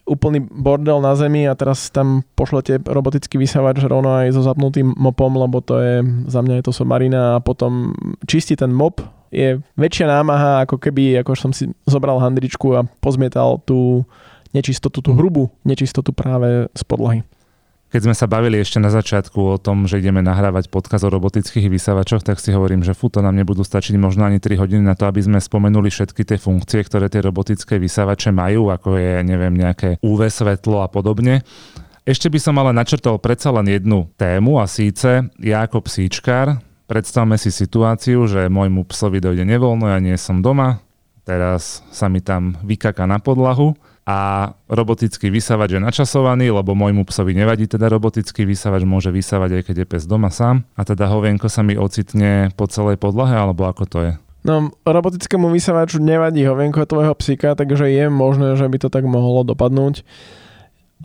úplný 0.10 0.42
bordel 0.42 0.98
na 1.06 1.14
zemi 1.14 1.46
a 1.46 1.54
teraz 1.54 1.94
tam 1.94 2.26
pošlete 2.34 2.82
robotický 2.82 3.38
vysávač 3.38 3.86
rovno 3.86 4.18
aj 4.18 4.34
so 4.34 4.42
zapnutým 4.42 4.98
mopom, 4.98 5.38
lebo 5.38 5.62
to 5.62 5.78
je, 5.78 5.96
za 6.26 6.42
mňa 6.42 6.60
je 6.60 6.66
to 6.66 6.74
somarina 6.74 7.38
a 7.38 7.44
potom 7.44 7.94
čistí 8.26 8.58
ten 8.58 8.74
mop 8.74 9.06
je 9.30 9.62
väčšia 9.78 10.10
námaha, 10.10 10.65
ako 10.65 10.78
keby 10.82 11.22
ako 11.22 11.32
som 11.38 11.52
si 11.54 11.70
zobral 11.86 12.18
handričku 12.22 12.74
a 12.78 12.86
pozmietal 13.02 13.62
tú 13.63 14.06
nečistotu, 14.54 15.02
tú 15.06 15.13
hrubú 15.13 15.54
nečistotu 15.62 16.10
práve 16.13 16.68
z 16.74 16.84
podlahy. 16.86 17.22
Keď 17.89 18.06
sme 18.06 18.13
sa 18.13 18.30
bavili 18.30 18.62
ešte 18.62 18.78
na 18.78 18.94
začiatku 18.94 19.39
o 19.42 19.58
tom, 19.58 19.89
že 19.89 19.98
ideme 19.98 20.22
nahrávať 20.22 20.70
podkaz 20.70 21.02
o 21.02 21.10
robotických 21.10 21.74
vysávačoch, 21.74 22.22
tak 22.22 22.38
si 22.38 22.54
hovorím, 22.54 22.86
že 22.86 22.94
fú, 22.94 23.10
to 23.10 23.26
nám 23.26 23.34
nebudú 23.34 23.65
stačiť 23.65 23.98
možno 23.98 24.30
ani 24.30 24.38
3 24.38 24.62
hodiny 24.62 24.86
na 24.86 24.94
to, 24.94 25.10
aby 25.10 25.26
sme 25.26 25.42
spomenuli 25.42 25.89
všetky 25.89 26.22
tie 26.22 26.38
funkcie, 26.38 26.86
ktoré 26.86 27.10
tie 27.10 27.26
robotické 27.26 27.82
vysávače 27.82 28.30
majú, 28.30 28.70
ako 28.70 28.94
je, 28.94 29.26
neviem, 29.26 29.58
nejaké 29.58 29.98
UV 30.06 30.30
svetlo 30.30 30.86
a 30.86 30.88
podobne. 30.94 31.42
Ešte 32.06 32.30
by 32.30 32.38
som 32.38 32.62
ale 32.62 32.78
načrtol 32.78 33.18
predsa 33.18 33.50
len 33.50 33.65
jednu 33.65 34.06
tému 34.22 34.62
a 34.62 34.70
síce 34.70 35.26
ja 35.42 35.65
ako 35.65 35.82
psíčkár, 35.89 36.62
predstavme 36.89 37.38
si 37.38 37.54
situáciu, 37.54 38.25
že 38.25 38.49
môjmu 38.49 38.89
psovi 38.89 39.21
dojde 39.21 39.45
nevoľno, 39.45 39.93
ja 39.93 40.02
nie 40.02 40.17
som 40.17 40.41
doma, 40.41 40.82
teraz 41.21 41.86
sa 41.93 42.10
mi 42.10 42.25
tam 42.25 42.58
vykaka 42.65 43.06
na 43.06 43.21
podlahu 43.21 43.78
a 44.10 44.49
robotický 44.65 45.30
vysavač 45.30 45.78
je 45.78 45.82
načasovaný, 45.86 46.49
lebo 46.49 46.73
môjmu 46.73 47.06
psovi 47.06 47.38
nevadí 47.38 47.69
teda 47.69 47.93
robotický 47.93 48.41
vysavač, 48.41 48.82
môže 48.82 49.13
vysávať 49.13 49.62
aj 49.62 49.63
keď 49.69 49.75
je 49.86 49.86
pes 49.86 50.04
doma 50.10 50.34
sám 50.34 50.65
a 50.73 50.82
teda 50.82 51.06
hovienko 51.06 51.45
sa 51.45 51.62
mi 51.62 51.78
ocitne 51.78 52.49
po 52.58 52.65
celej 52.65 52.97
podlahe, 52.97 53.38
alebo 53.38 53.69
ako 53.69 53.86
to 53.86 53.99
je? 54.10 54.13
No, 54.41 54.73
robotickému 54.82 55.52
vysavaču 55.54 56.02
nevadí 56.02 56.41
hovienko 56.41 56.89
tvojho 56.89 57.13
psíka, 57.21 57.54
takže 57.54 57.86
je 57.86 58.10
možné, 58.10 58.58
že 58.58 58.65
by 58.65 58.78
to 58.82 58.89
tak 58.89 59.06
mohlo 59.06 59.45
dopadnúť. 59.45 60.02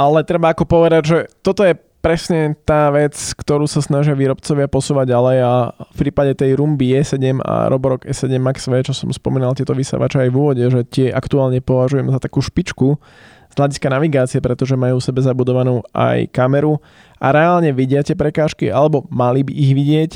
Ale 0.00 0.24
treba 0.24 0.54
ako 0.54 0.64
povedať, 0.64 1.02
že 1.04 1.18
toto 1.44 1.66
je 1.66 1.76
presne 2.04 2.52
tá 2.68 2.92
vec, 2.92 3.16
ktorú 3.16 3.64
sa 3.64 3.80
snažia 3.80 4.12
výrobcovia 4.12 4.68
posúvať 4.68 5.16
ďalej 5.16 5.38
a 5.40 5.72
v 5.72 5.96
prípade 5.96 6.36
tej 6.36 6.60
Rumby 6.60 7.00
E7 7.00 7.40
a 7.40 7.72
Roborock 7.72 8.04
E7 8.04 8.36
Max 8.36 8.68
V, 8.68 8.84
čo 8.84 8.92
som 8.92 9.08
spomínal 9.08 9.56
tieto 9.56 9.72
vysavače 9.72 10.20
aj 10.20 10.28
v 10.28 10.36
úvode, 10.36 10.60
že 10.68 10.84
tie 10.84 11.08
aktuálne 11.08 11.64
považujem 11.64 12.12
za 12.12 12.20
takú 12.20 12.44
špičku 12.44 13.00
z 13.48 13.54
hľadiska 13.56 13.88
navigácie, 13.88 14.38
pretože 14.44 14.76
majú 14.76 15.00
v 15.00 15.06
sebe 15.08 15.24
zabudovanú 15.24 15.80
aj 15.96 16.28
kameru. 16.28 16.76
A 17.16 17.32
reálne 17.32 17.72
vidia 17.72 18.04
tie 18.04 18.12
prekážky, 18.12 18.68
alebo 18.68 19.08
mali 19.08 19.40
by 19.40 19.52
ich 19.56 19.72
vidieť 19.72 20.12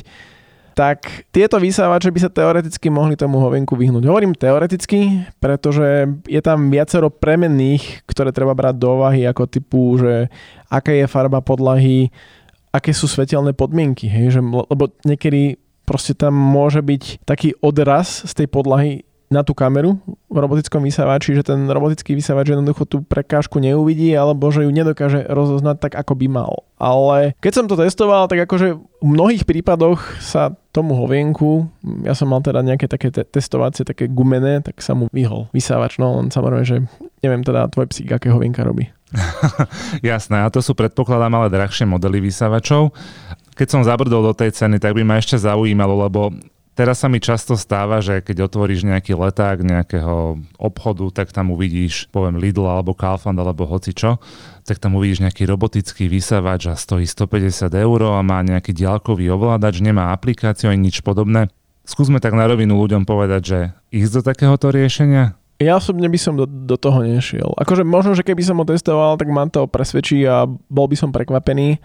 tak 0.78 1.26
tieto 1.34 1.58
vysávače 1.58 2.06
by 2.14 2.20
sa 2.22 2.30
teoreticky 2.30 2.86
mohli 2.86 3.18
tomu 3.18 3.42
hovenku 3.42 3.74
vyhnúť. 3.74 4.06
Hovorím 4.06 4.38
teoreticky, 4.38 5.26
pretože 5.42 6.06
je 6.30 6.38
tam 6.38 6.70
viacero 6.70 7.10
premenných, 7.10 8.06
ktoré 8.06 8.30
treba 8.30 8.54
brať 8.54 8.78
do 8.78 8.94
úvahy 8.94 9.26
ako 9.26 9.50
typu, 9.50 9.98
že 9.98 10.30
aká 10.70 10.94
je 10.94 11.10
farba 11.10 11.42
podlahy, 11.42 12.14
aké 12.70 12.94
sú 12.94 13.10
svetelné 13.10 13.58
podmienky, 13.58 14.06
hej, 14.06 14.38
že, 14.38 14.40
lebo 14.46 14.94
niekedy 15.02 15.58
proste 15.82 16.14
tam 16.14 16.38
môže 16.38 16.78
byť 16.78 17.26
taký 17.26 17.58
odraz 17.58 18.22
z 18.22 18.44
tej 18.44 18.46
podlahy 18.46 19.02
na 19.28 19.44
tú 19.44 19.52
kameru 19.52 20.00
v 20.28 20.36
robotickom 20.40 20.80
vysávači, 20.80 21.36
že 21.36 21.44
ten 21.44 21.68
robotický 21.68 22.16
vysávač 22.16 22.52
jednoducho 22.52 22.88
tú 22.88 23.04
prekážku 23.04 23.60
neuvidí 23.60 24.16
alebo 24.16 24.48
že 24.48 24.64
ju 24.64 24.72
nedokáže 24.72 25.28
rozoznať 25.28 25.76
tak, 25.84 25.92
ako 26.00 26.16
by 26.16 26.26
mal. 26.32 26.52
Ale 26.80 27.36
keď 27.44 27.52
som 27.52 27.66
to 27.68 27.76
testoval, 27.76 28.24
tak 28.24 28.48
akože 28.48 28.80
v 28.80 29.06
mnohých 29.06 29.44
prípadoch 29.44 30.00
sa 30.24 30.56
tomu 30.78 30.94
hovienku, 30.94 31.66
ja 32.06 32.14
som 32.14 32.30
mal 32.30 32.38
teda 32.38 32.62
nejaké 32.62 32.86
také 32.86 33.10
te- 33.10 33.26
testovacie, 33.26 33.82
také 33.82 34.06
gumené, 34.06 34.62
tak 34.62 34.78
sa 34.78 34.94
mu 34.94 35.10
vyhol 35.10 35.50
vysávač, 35.50 35.98
no 35.98 36.22
len 36.22 36.30
samozrejme, 36.30 36.62
že 36.62 36.86
neviem 37.26 37.42
teda 37.42 37.66
tvoj 37.66 37.90
psík, 37.90 38.14
aké 38.14 38.30
hovienka 38.30 38.62
robí. 38.62 38.86
Jasné, 40.06 40.46
a 40.46 40.52
to 40.52 40.62
sú 40.62 40.78
predpokladám 40.78 41.34
ale 41.34 41.50
drahšie 41.50 41.88
modely 41.88 42.22
vysávačov. 42.22 42.94
Keď 43.58 43.66
som 43.66 43.82
zabrdol 43.82 44.22
do 44.22 44.34
tej 44.38 44.54
ceny, 44.54 44.78
tak 44.78 44.94
by 44.94 45.02
ma 45.02 45.18
ešte 45.18 45.34
zaujímalo, 45.34 46.06
lebo 46.06 46.30
Teraz 46.78 47.02
sa 47.02 47.10
mi 47.10 47.18
často 47.18 47.58
stáva, 47.58 47.98
že 47.98 48.22
keď 48.22 48.46
otvoríš 48.46 48.86
nejaký 48.86 49.18
leták 49.18 49.66
nejakého 49.66 50.38
obchodu, 50.62 51.10
tak 51.10 51.34
tam 51.34 51.50
uvidíš, 51.50 52.06
poviem 52.14 52.38
Lidl 52.38 52.70
alebo 52.70 52.94
Kaufland 52.94 53.34
alebo 53.34 53.66
hocičo, 53.66 54.22
tak 54.62 54.78
tam 54.78 54.94
uvidíš 54.94 55.26
nejaký 55.26 55.42
robotický 55.42 56.06
vysávač 56.06 56.70
a 56.70 56.78
stojí 56.78 57.02
150 57.02 57.66
eur 57.74 58.00
a 58.14 58.22
má 58.22 58.46
nejaký 58.46 58.70
diaľkový 58.70 59.26
ovládač, 59.26 59.82
nemá 59.82 60.14
aplikáciu 60.14 60.70
ani 60.70 60.86
nič 60.86 61.02
podobné. 61.02 61.50
Skúsme 61.82 62.22
tak 62.22 62.38
na 62.38 62.46
rovinu 62.46 62.78
ľuďom 62.78 63.02
povedať, 63.02 63.42
že 63.42 63.58
ísť 63.90 64.12
do 64.14 64.22
takéhoto 64.22 64.70
riešenia? 64.70 65.34
Ja 65.58 65.82
osobne 65.82 66.06
by 66.06 66.18
som 66.22 66.38
do, 66.38 66.46
do 66.46 66.78
toho 66.78 67.02
nešiel. 67.02 67.58
Akože 67.58 67.82
možno, 67.82 68.14
že 68.14 68.22
keby 68.22 68.46
som 68.46 68.54
ho 68.54 68.62
testoval, 68.62 69.18
tak 69.18 69.26
ma 69.34 69.50
to 69.50 69.66
presvedčí 69.66 70.22
a 70.30 70.46
bol 70.46 70.86
by 70.86 70.94
som 70.94 71.10
prekvapený. 71.10 71.82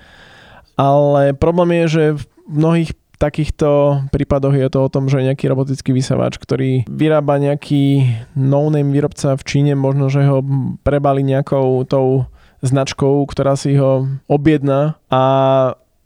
Ale 0.78 1.34
problém 1.34 1.82
je, 1.82 1.86
že 1.90 2.04
v 2.14 2.24
mnohých 2.46 2.94
takýchto 3.18 4.02
prípadoch 4.10 4.56
je 4.58 4.68
to 4.70 4.80
o 4.84 4.92
tom, 4.92 5.08
že 5.08 5.24
nejaký 5.24 5.48
robotický 5.48 5.96
vysavač, 5.96 6.38
ktorý 6.38 6.86
vyrába 6.90 7.40
nejaký 7.40 8.08
no-name 8.36 8.92
výrobca 8.92 9.38
v 9.38 9.44
Číne, 9.44 9.74
možno, 9.78 10.10
že 10.10 10.26
ho 10.26 10.42
prebali 10.82 11.24
nejakou 11.24 11.86
tou 11.88 12.28
značkou, 12.64 13.28
ktorá 13.28 13.60
si 13.60 13.76
ho 13.76 14.08
objedná 14.32 14.96
a 15.12 15.22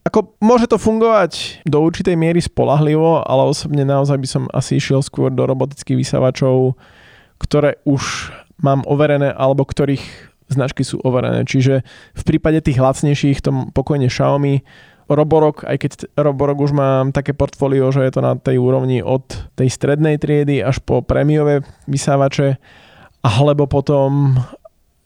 ako 0.08 0.40
môže 0.40 0.72
to 0.72 0.80
fungovať 0.80 1.62
do 1.68 1.84
určitej 1.84 2.16
miery 2.16 2.40
spolahlivo, 2.40 3.28
ale 3.28 3.44
osobne 3.44 3.84
naozaj 3.84 4.16
by 4.16 4.28
som 4.28 4.44
asi 4.56 4.80
išiel 4.80 5.04
skôr 5.04 5.28
do 5.28 5.44
robotických 5.44 6.00
vysavačov, 6.00 6.80
ktoré 7.44 7.76
už 7.84 8.32
mám 8.64 8.88
overené 8.88 9.36
alebo 9.36 9.68
ktorých 9.68 10.02
značky 10.48 10.88
sú 10.88 11.04
overené. 11.04 11.44
Čiže 11.44 11.84
v 12.16 12.24
prípade 12.24 12.64
tých 12.64 12.80
lacnejších 12.80 13.44
to 13.44 13.52
pokojne 13.76 14.08
Xiaomi, 14.08 14.64
Roborok, 15.08 15.64
aj 15.64 15.78
keď 15.80 15.92
Roborok 16.20 16.60
už 16.68 16.72
mám 16.76 17.16
také 17.16 17.32
portfólio, 17.32 17.92
že 17.96 18.04
je 18.04 18.12
to 18.12 18.22
na 18.22 18.36
tej 18.36 18.60
úrovni 18.60 19.00
od 19.00 19.24
tej 19.56 19.72
strednej 19.72 20.20
triedy 20.20 20.60
až 20.60 20.84
po 20.84 21.00
prémiové 21.00 21.64
vysávače, 21.88 22.60
alebo 23.24 23.68
potom 23.68 24.36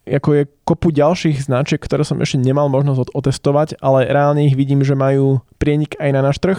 ako 0.02 0.30
je 0.34 0.44
kopu 0.66 0.90
ďalších 0.90 1.46
značiek, 1.46 1.78
ktoré 1.78 2.02
som 2.02 2.18
ešte 2.18 2.42
nemal 2.42 2.74
možnosť 2.74 3.14
otestovať, 3.14 3.78
ale 3.86 4.10
reálne 4.10 4.50
ich 4.50 4.58
vidím, 4.58 4.82
že 4.82 4.98
majú 4.98 5.46
prienik 5.62 5.94
aj 6.02 6.10
na 6.10 6.22
náš 6.26 6.42
trh 6.42 6.58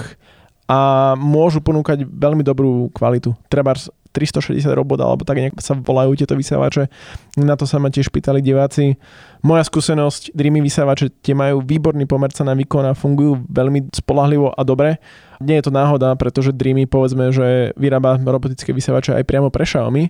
a 0.72 1.12
môžu 1.20 1.60
ponúkať 1.60 2.08
veľmi 2.08 2.40
dobrú 2.40 2.88
kvalitu. 2.96 3.36
Treba 3.52 3.76
360 3.76 4.72
robot, 4.72 5.00
alebo 5.00 5.24
tak 5.24 5.40
nejak 5.40 5.56
sa 5.60 5.76
volajú 5.76 6.16
tieto 6.16 6.32
vysávače. 6.36 6.88
Na 7.40 7.56
to 7.56 7.64
sa 7.68 7.80
ma 7.80 7.92
tiež 7.92 8.08
pýtali 8.12 8.44
diváci. 8.44 8.96
Moja 9.44 9.64
skúsenosť, 9.68 10.32
Dreamy 10.32 10.64
vysávače, 10.64 11.12
tie 11.20 11.36
majú 11.36 11.64
výborný 11.64 12.08
pomer 12.08 12.32
na 12.32 12.56
výkon 12.56 12.88
a 12.88 12.96
fungujú 12.96 13.44
veľmi 13.48 13.92
spolahlivo 13.92 14.52
a 14.52 14.60
dobre. 14.64 15.00
Nie 15.40 15.60
je 15.60 15.68
to 15.68 15.72
náhoda, 15.76 16.12
pretože 16.16 16.56
Dreamy 16.56 16.88
povedzme, 16.88 17.32
že 17.32 17.76
vyrába 17.76 18.20
robotické 18.20 18.72
vysávače 18.72 19.16
aj 19.16 19.24
priamo 19.28 19.48
pre 19.52 19.64
Xiaomi 19.64 20.08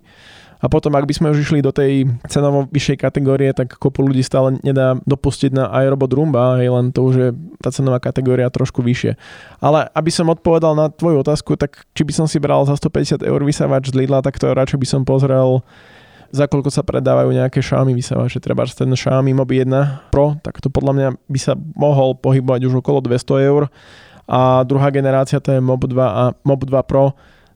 a 0.62 0.70
potom, 0.70 0.94
ak 0.94 1.10
by 1.10 1.14
sme 1.18 1.34
už 1.34 1.42
išli 1.42 1.58
do 1.58 1.74
tej 1.74 2.06
cenovo 2.30 2.70
vyššej 2.70 3.02
kategórie, 3.02 3.50
tak 3.50 3.74
kopu 3.82 4.06
ľudí 4.06 4.22
stále 4.22 4.62
nedá 4.62 4.94
dopustiť 5.02 5.50
na 5.50 5.66
iRobot 5.82 6.14
Roomba, 6.14 6.62
aj 6.62 6.68
len 6.70 6.86
to 6.94 7.02
už 7.02 7.14
je 7.18 7.28
tá 7.58 7.74
cenová 7.74 7.98
kategória 7.98 8.46
trošku 8.46 8.78
vyššie. 8.78 9.18
Ale 9.58 9.90
aby 9.90 10.10
som 10.14 10.30
odpovedal 10.30 10.78
na 10.78 10.86
tvoju 10.86 11.26
otázku, 11.26 11.58
tak 11.58 11.82
či 11.98 12.06
by 12.06 12.12
som 12.14 12.26
si 12.30 12.38
bral 12.38 12.62
za 12.62 12.78
150 12.78 13.26
eur 13.26 13.40
vysávač 13.42 13.90
z 13.90 13.98
Lidla, 13.98 14.22
tak 14.22 14.38
to 14.38 14.54
radšej 14.54 14.78
by 14.78 14.86
som 14.86 15.02
pozrel 15.02 15.66
za 16.32 16.48
koľko 16.48 16.72
sa 16.72 16.80
predávajú 16.80 17.28
nejaké 17.28 17.60
Xiaomi 17.60 17.92
vysávače. 17.92 18.40
Treba 18.40 18.64
ten 18.64 18.88
Xiaomi 18.88 19.36
Mobi 19.36 19.66
1 19.66 20.14
Pro, 20.14 20.38
tak 20.40 20.62
to 20.62 20.72
podľa 20.72 20.92
mňa 20.94 21.08
by 21.28 21.38
sa 21.42 21.52
mohol 21.76 22.16
pohybovať 22.16 22.70
už 22.70 22.80
okolo 22.80 23.04
200 23.04 23.50
eur. 23.50 23.68
A 24.30 24.62
druhá 24.64 24.88
generácia 24.94 25.42
to 25.42 25.52
je 25.52 25.60
Mob 25.60 25.82
2 25.84 25.92
a 25.98 26.32
Mob 26.46 26.62
2 26.64 26.72
Pro 26.88 27.12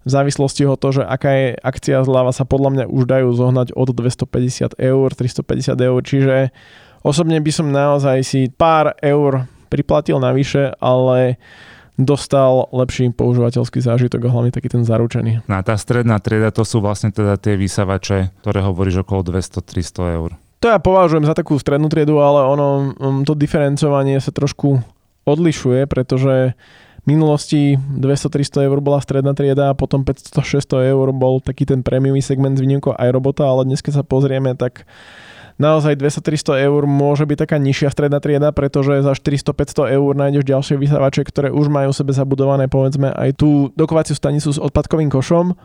v 0.07 0.11
závislosti 0.11 0.62
od 0.71 0.79
toho, 0.79 1.03
že 1.03 1.05
aká 1.05 1.31
je 1.35 1.49
akcia 1.59 2.07
zľava, 2.07 2.31
sa 2.31 2.47
podľa 2.47 2.71
mňa 2.71 2.85
už 2.87 3.03
dajú 3.11 3.29
zohnať 3.35 3.75
od 3.75 3.90
250 3.90 4.79
eur, 4.79 5.09
350 5.11 5.75
eur, 5.75 6.01
čiže 6.07 6.37
osobne 7.03 7.42
by 7.42 7.51
som 7.51 7.75
naozaj 7.75 8.23
si 8.23 8.47
pár 8.47 8.95
eur 9.03 9.51
priplatil 9.66 10.23
navyše, 10.23 10.79
ale 10.79 11.42
dostal 11.99 12.71
lepší 12.71 13.11
používateľský 13.11 13.83
zážitok 13.83 14.29
a 14.29 14.33
hlavne 14.33 14.53
taký 14.55 14.71
ten 14.71 14.87
zaručený. 14.87 15.49
Na 15.51 15.64
tá 15.66 15.75
stredná 15.75 16.23
trieda 16.23 16.55
to 16.55 16.62
sú 16.62 16.79
vlastne 16.79 17.11
teda 17.11 17.40
tie 17.40 17.59
vysavače, 17.59 18.37
ktoré 18.45 18.62
hovoríš 18.62 19.03
okolo 19.03 19.27
200-300 19.35 20.16
eur. 20.23 20.31
To 20.61 20.66
ja 20.73 20.79
považujem 20.81 21.25
za 21.27 21.35
takú 21.37 21.57
strednú 21.59 21.88
triedu, 21.88 22.21
ale 22.21 22.47
ono, 22.47 22.95
um, 22.97 23.25
to 23.25 23.37
diferencovanie 23.37 24.21
sa 24.21 24.33
trošku 24.33 24.81
odlišuje, 25.27 25.85
pretože 25.88 26.55
minulosti 27.07 27.79
200-300 27.79 28.66
eur 28.66 28.79
bola 28.83 28.99
stredná 28.99 29.33
trieda 29.33 29.71
a 29.71 29.79
potom 29.79 30.03
500-600 30.03 30.90
eur 30.90 31.07
bol 31.14 31.38
taký 31.38 31.64
ten 31.64 31.81
prémiový 31.81 32.21
segment 32.21 32.59
s 32.59 32.62
výnimkou 32.62 32.92
aj 32.99 33.09
robota, 33.14 33.47
ale 33.47 33.64
dnes 33.64 33.81
keď 33.81 34.03
sa 34.03 34.05
pozrieme, 34.05 34.59
tak 34.59 34.85
naozaj 35.57 35.97
200-300 35.97 36.66
eur 36.69 36.83
môže 36.85 37.25
byť 37.25 37.38
taká 37.49 37.57
nižšia 37.57 37.88
stredná 37.95 38.19
trieda, 38.21 38.53
pretože 38.53 39.01
za 39.01 39.14
400-500 39.16 39.97
eur 39.97 40.11
nájdeš 40.19 40.45
ďalšie 40.45 40.77
vysávače, 40.77 41.23
ktoré 41.25 41.49
už 41.55 41.71
majú 41.73 41.95
sebe 41.95 42.12
zabudované 42.12 42.69
povedzme 42.69 43.14
aj 43.14 43.40
tú 43.40 43.73
dokovaciu 43.79 44.19
stanicu 44.19 44.53
s 44.53 44.61
odpadkovým 44.61 45.09
košom 45.09 45.57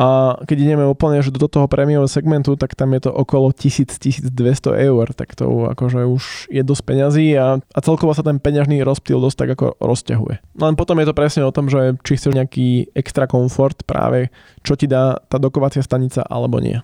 a 0.00 0.32
keď 0.48 0.56
ideme 0.64 0.88
úplne 0.88 1.20
že 1.20 1.28
do 1.28 1.44
toho 1.44 1.68
prémiového 1.68 2.08
segmentu, 2.08 2.56
tak 2.56 2.72
tam 2.72 2.96
je 2.96 3.04
to 3.04 3.10
okolo 3.12 3.52
1000-1200 3.52 4.32
eur, 4.88 5.04
tak 5.12 5.36
to 5.36 5.68
akože 5.76 6.08
už 6.08 6.48
je 6.48 6.62
dosť 6.64 6.82
peňazí 6.88 7.36
a, 7.36 7.60
a 7.60 7.78
celkovo 7.84 8.16
sa 8.16 8.24
ten 8.24 8.40
peňažný 8.40 8.80
rozptýl 8.80 9.20
dosť 9.20 9.36
tak 9.44 9.50
ako 9.60 9.76
rozťahuje. 9.76 10.56
Len 10.56 10.74
potom 10.80 10.96
je 10.96 11.06
to 11.06 11.12
presne 11.12 11.44
o 11.44 11.52
tom, 11.52 11.68
že 11.68 12.00
či 12.00 12.16
chceš 12.16 12.32
nejaký 12.32 12.96
extra 12.96 13.28
komfort 13.28 13.84
práve, 13.84 14.32
čo 14.64 14.72
ti 14.72 14.88
dá 14.88 15.20
tá 15.28 15.36
dokovacia 15.36 15.84
stanica 15.84 16.24
alebo 16.24 16.64
nie. 16.64 16.80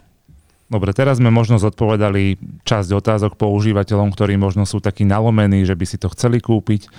Dobre, 0.68 0.92
teraz 0.92 1.16
sme 1.16 1.32
možno 1.32 1.56
zodpovedali 1.56 2.36
časť 2.68 2.90
otázok 2.92 3.40
používateľom, 3.40 4.12
ktorí 4.12 4.36
možno 4.36 4.68
sú 4.68 4.82
takí 4.84 5.08
nalomení, 5.08 5.64
že 5.64 5.72
by 5.72 5.86
si 5.88 5.96
to 5.96 6.12
chceli 6.12 6.42
kúpiť, 6.42 6.90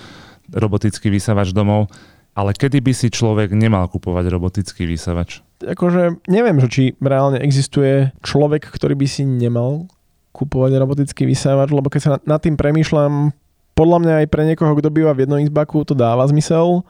robotický 0.50 1.14
vysavač 1.14 1.54
domov. 1.54 1.94
Ale 2.34 2.58
kedy 2.58 2.82
by 2.82 2.94
si 2.96 3.14
človek 3.14 3.54
nemal 3.54 3.86
kupovať 3.86 4.26
robotický 4.34 4.88
vysavač? 4.88 5.46
Akože 5.58 6.22
neviem, 6.30 6.62
že 6.62 6.68
či 6.70 6.84
reálne 7.02 7.42
existuje 7.42 8.14
človek, 8.22 8.70
ktorý 8.70 8.94
by 8.94 9.08
si 9.10 9.26
nemal 9.26 9.90
kupovať 10.38 10.78
robotický 10.78 11.26
vysávač, 11.26 11.74
lebo 11.74 11.90
keď 11.90 12.02
sa 12.02 12.12
nad 12.22 12.38
tým 12.38 12.54
premýšľam, 12.54 13.34
podľa 13.74 13.98
mňa 14.02 14.14
aj 14.22 14.28
pre 14.30 14.44
niekoho, 14.46 14.74
kto 14.78 14.90
býva 14.94 15.18
v 15.18 15.26
jednom 15.26 15.42
izbaku, 15.42 15.82
to 15.86 15.98
dáva 15.98 16.26
zmysel. 16.30 16.86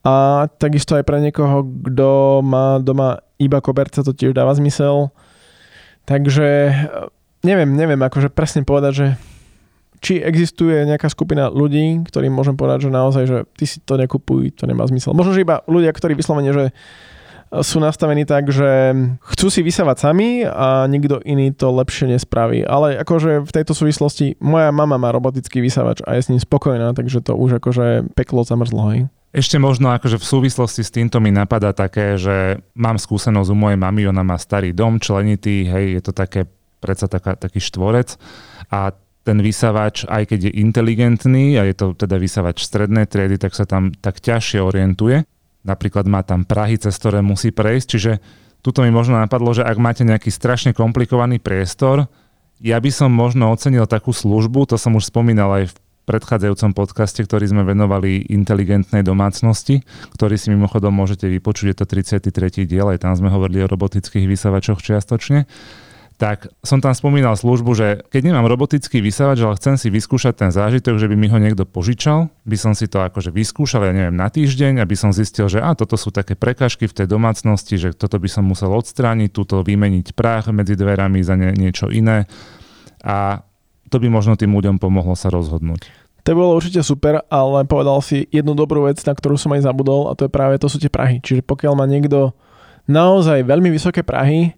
A 0.00 0.48
takisto 0.56 0.96
aj 0.96 1.04
pre 1.04 1.20
niekoho, 1.20 1.64
kto 1.64 2.40
má 2.40 2.80
doma 2.80 3.20
iba 3.36 3.60
koberce, 3.60 4.00
to 4.00 4.16
tiež 4.16 4.32
dáva 4.32 4.56
zmysel. 4.56 5.12
Takže 6.08 6.72
neviem, 7.44 7.68
neviem 7.76 8.00
akože 8.00 8.32
presne 8.32 8.64
povedať, 8.64 8.92
že 8.96 9.06
či 10.00 10.16
existuje 10.24 10.88
nejaká 10.88 11.12
skupina 11.12 11.52
ľudí, 11.52 12.00
ktorým 12.08 12.32
môžem 12.32 12.56
povedať, 12.56 12.88
že 12.88 12.90
naozaj, 12.96 13.24
že 13.28 13.38
ty 13.52 13.68
si 13.68 13.84
to 13.84 14.00
nekupuj, 14.00 14.56
to 14.56 14.64
nemá 14.64 14.88
zmysel. 14.88 15.12
Možno, 15.12 15.36
že 15.36 15.44
iba 15.44 15.60
ľudia, 15.68 15.92
ktorí 15.92 16.16
vyslovene, 16.16 16.52
že 16.56 16.72
sú 17.50 17.82
nastavení 17.82 18.22
tak, 18.22 18.54
že 18.54 18.94
chcú 19.34 19.46
si 19.50 19.60
vysávať 19.66 20.06
sami 20.06 20.46
a 20.46 20.86
nikto 20.86 21.18
iný 21.26 21.50
to 21.50 21.74
lepšie 21.74 22.06
nespraví. 22.06 22.62
Ale 22.62 23.02
akože 23.02 23.42
v 23.42 23.50
tejto 23.50 23.74
súvislosti 23.74 24.38
moja 24.38 24.70
mama 24.70 24.94
má 25.02 25.10
robotický 25.10 25.58
vysávač 25.58 25.98
a 26.06 26.14
je 26.14 26.22
s 26.22 26.30
ním 26.30 26.38
spokojná, 26.38 26.94
takže 26.94 27.18
to 27.26 27.34
už 27.34 27.58
akože 27.58 28.14
peklo 28.14 28.46
zamrzlo. 28.46 28.94
Hej. 28.94 29.10
Ešte 29.34 29.58
možno 29.58 29.90
akože 29.90 30.18
v 30.18 30.26
súvislosti 30.26 30.82
s 30.86 30.94
týmto 30.94 31.18
mi 31.18 31.34
napadá 31.34 31.74
také, 31.74 32.14
že 32.18 32.62
mám 32.78 32.98
skúsenosť 32.98 33.50
u 33.50 33.56
mojej 33.58 33.78
mamy, 33.78 34.06
ona 34.06 34.22
má 34.22 34.38
starý 34.38 34.70
dom, 34.70 35.02
členitý, 35.02 35.66
hej, 35.66 35.98
je 35.98 36.02
to 36.06 36.12
také 36.14 36.46
predsa 36.78 37.06
taká, 37.10 37.34
taký 37.34 37.62
štvorec 37.62 38.14
a 38.70 38.94
ten 39.20 39.38
vysávač, 39.38 40.08
aj 40.08 40.32
keď 40.32 40.48
je 40.48 40.52
inteligentný 40.64 41.60
a 41.60 41.68
je 41.68 41.76
to 41.76 41.92
teda 41.92 42.16
vysávač 42.16 42.64
strednej 42.64 43.06
triedy, 43.06 43.36
tak 43.36 43.52
sa 43.54 43.68
tam 43.68 43.94
tak 43.94 44.18
ťažšie 44.18 44.58
orientuje 44.58 45.22
napríklad 45.66 46.08
má 46.08 46.24
tam 46.24 46.44
Prahy, 46.46 46.80
cez 46.80 46.96
ktoré 46.96 47.20
musí 47.20 47.52
prejsť, 47.52 47.86
čiže 47.86 48.12
tuto 48.60 48.84
mi 48.84 48.92
možno 48.92 49.16
napadlo, 49.16 49.52
že 49.56 49.64
ak 49.64 49.76
máte 49.80 50.02
nejaký 50.04 50.28
strašne 50.28 50.76
komplikovaný 50.76 51.40
priestor, 51.40 52.08
ja 52.60 52.76
by 52.76 52.90
som 52.92 53.08
možno 53.08 53.48
ocenil 53.48 53.88
takú 53.88 54.12
službu, 54.12 54.68
to 54.68 54.76
som 54.76 54.92
už 54.92 55.08
spomínal 55.08 55.48
aj 55.64 55.72
v 55.72 55.74
predchádzajúcom 56.04 56.74
podcaste, 56.74 57.22
ktorý 57.22 57.48
sme 57.48 57.62
venovali 57.64 58.28
inteligentnej 58.28 59.00
domácnosti, 59.06 59.86
ktorý 60.12 60.34
si 60.36 60.52
mimochodom 60.52 60.92
môžete 60.92 61.30
vypočuť, 61.30 61.66
je 61.72 61.76
to 61.76 61.84
33. 61.86 62.66
diel, 62.68 62.90
aj 62.90 63.06
tam 63.06 63.14
sme 63.14 63.30
hovorili 63.32 63.64
o 63.64 63.70
robotických 63.70 64.26
vysavačoch 64.26 64.82
čiastočne 64.82 65.46
tak 66.20 66.52
som 66.60 66.84
tam 66.84 66.92
spomínal 66.92 67.32
službu, 67.32 67.72
že 67.72 68.04
keď 68.12 68.28
nemám 68.28 68.44
robotický 68.44 69.00
vysávač, 69.00 69.40
ale 69.40 69.56
chcem 69.56 69.80
si 69.80 69.88
vyskúšať 69.88 70.36
ten 70.36 70.50
zážitok, 70.52 71.00
že 71.00 71.08
by 71.08 71.16
mi 71.16 71.32
ho 71.32 71.40
niekto 71.40 71.64
požičal, 71.64 72.28
by 72.44 72.56
som 72.60 72.76
si 72.76 72.92
to 72.92 73.00
akože 73.00 73.32
vyskúšal, 73.32 73.88
ja 73.88 73.96
neviem, 73.96 74.12
na 74.12 74.28
týždeň, 74.28 74.84
aby 74.84 74.92
som 75.00 75.16
zistil, 75.16 75.48
že 75.48 75.64
a 75.64 75.72
toto 75.72 75.96
sú 75.96 76.12
také 76.12 76.36
prekažky 76.36 76.84
v 76.84 76.92
tej 76.92 77.06
domácnosti, 77.08 77.80
že 77.80 77.96
toto 77.96 78.20
by 78.20 78.28
som 78.28 78.44
musel 78.44 78.68
odstrániť, 78.68 79.32
túto 79.32 79.64
vymeniť 79.64 80.12
prach 80.12 80.52
medzi 80.52 80.76
dverami 80.76 81.24
za 81.24 81.40
nie, 81.40 81.56
niečo 81.56 81.88
iné 81.88 82.28
a 83.00 83.40
to 83.88 83.96
by 83.96 84.12
možno 84.12 84.36
tým 84.36 84.52
ľuďom 84.52 84.76
pomohlo 84.76 85.16
sa 85.16 85.32
rozhodnúť. 85.32 85.88
To 86.28 86.36
bolo 86.36 86.52
určite 86.52 86.84
super, 86.84 87.24
ale 87.32 87.64
povedal 87.64 87.96
si 88.04 88.28
jednu 88.28 88.52
dobrú 88.52 88.92
vec, 88.92 89.00
na 89.08 89.16
ktorú 89.16 89.40
som 89.40 89.56
aj 89.56 89.64
zabudol 89.64 90.12
a 90.12 90.14
to 90.14 90.28
je 90.28 90.30
práve 90.36 90.60
to 90.60 90.68
sú 90.68 90.76
tie 90.76 90.92
Prahy. 90.92 91.24
Čiže 91.24 91.48
pokiaľ 91.48 91.72
má 91.80 91.88
niekto 91.88 92.36
naozaj 92.84 93.40
veľmi 93.48 93.72
vysoké 93.72 94.04
Prahy, 94.04 94.52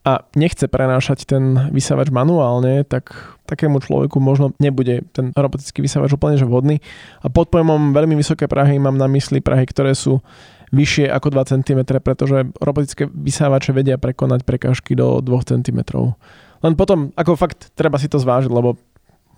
a 0.00 0.24
nechce 0.32 0.64
prenášať 0.64 1.28
ten 1.28 1.68
vysávač 1.68 2.08
manuálne, 2.08 2.88
tak 2.88 3.12
takému 3.44 3.84
človeku 3.84 4.16
možno 4.16 4.56
nebude 4.56 5.04
ten 5.12 5.36
robotický 5.36 5.84
vysávač 5.84 6.16
úplne 6.16 6.40
že 6.40 6.48
vhodný. 6.48 6.80
A 7.20 7.28
pod 7.28 7.52
pojmom 7.52 7.92
veľmi 7.92 8.16
vysoké 8.16 8.48
prahy 8.48 8.80
mám 8.80 8.96
na 8.96 9.04
mysli 9.12 9.44
prahy, 9.44 9.68
ktoré 9.68 9.92
sú 9.92 10.24
vyššie 10.72 11.10
ako 11.10 11.36
2 11.36 11.52
cm, 11.52 11.80
pretože 12.00 12.48
robotické 12.62 13.12
vysávače 13.12 13.76
vedia 13.76 14.00
prekonať 14.00 14.46
prekážky 14.46 14.96
do 14.96 15.20
2 15.20 15.28
cm. 15.44 15.80
Len 16.60 16.72
potom, 16.76 17.12
ako 17.12 17.36
fakt, 17.36 17.72
treba 17.76 18.00
si 18.00 18.08
to 18.08 18.16
zvážiť, 18.16 18.48
lebo 18.48 18.80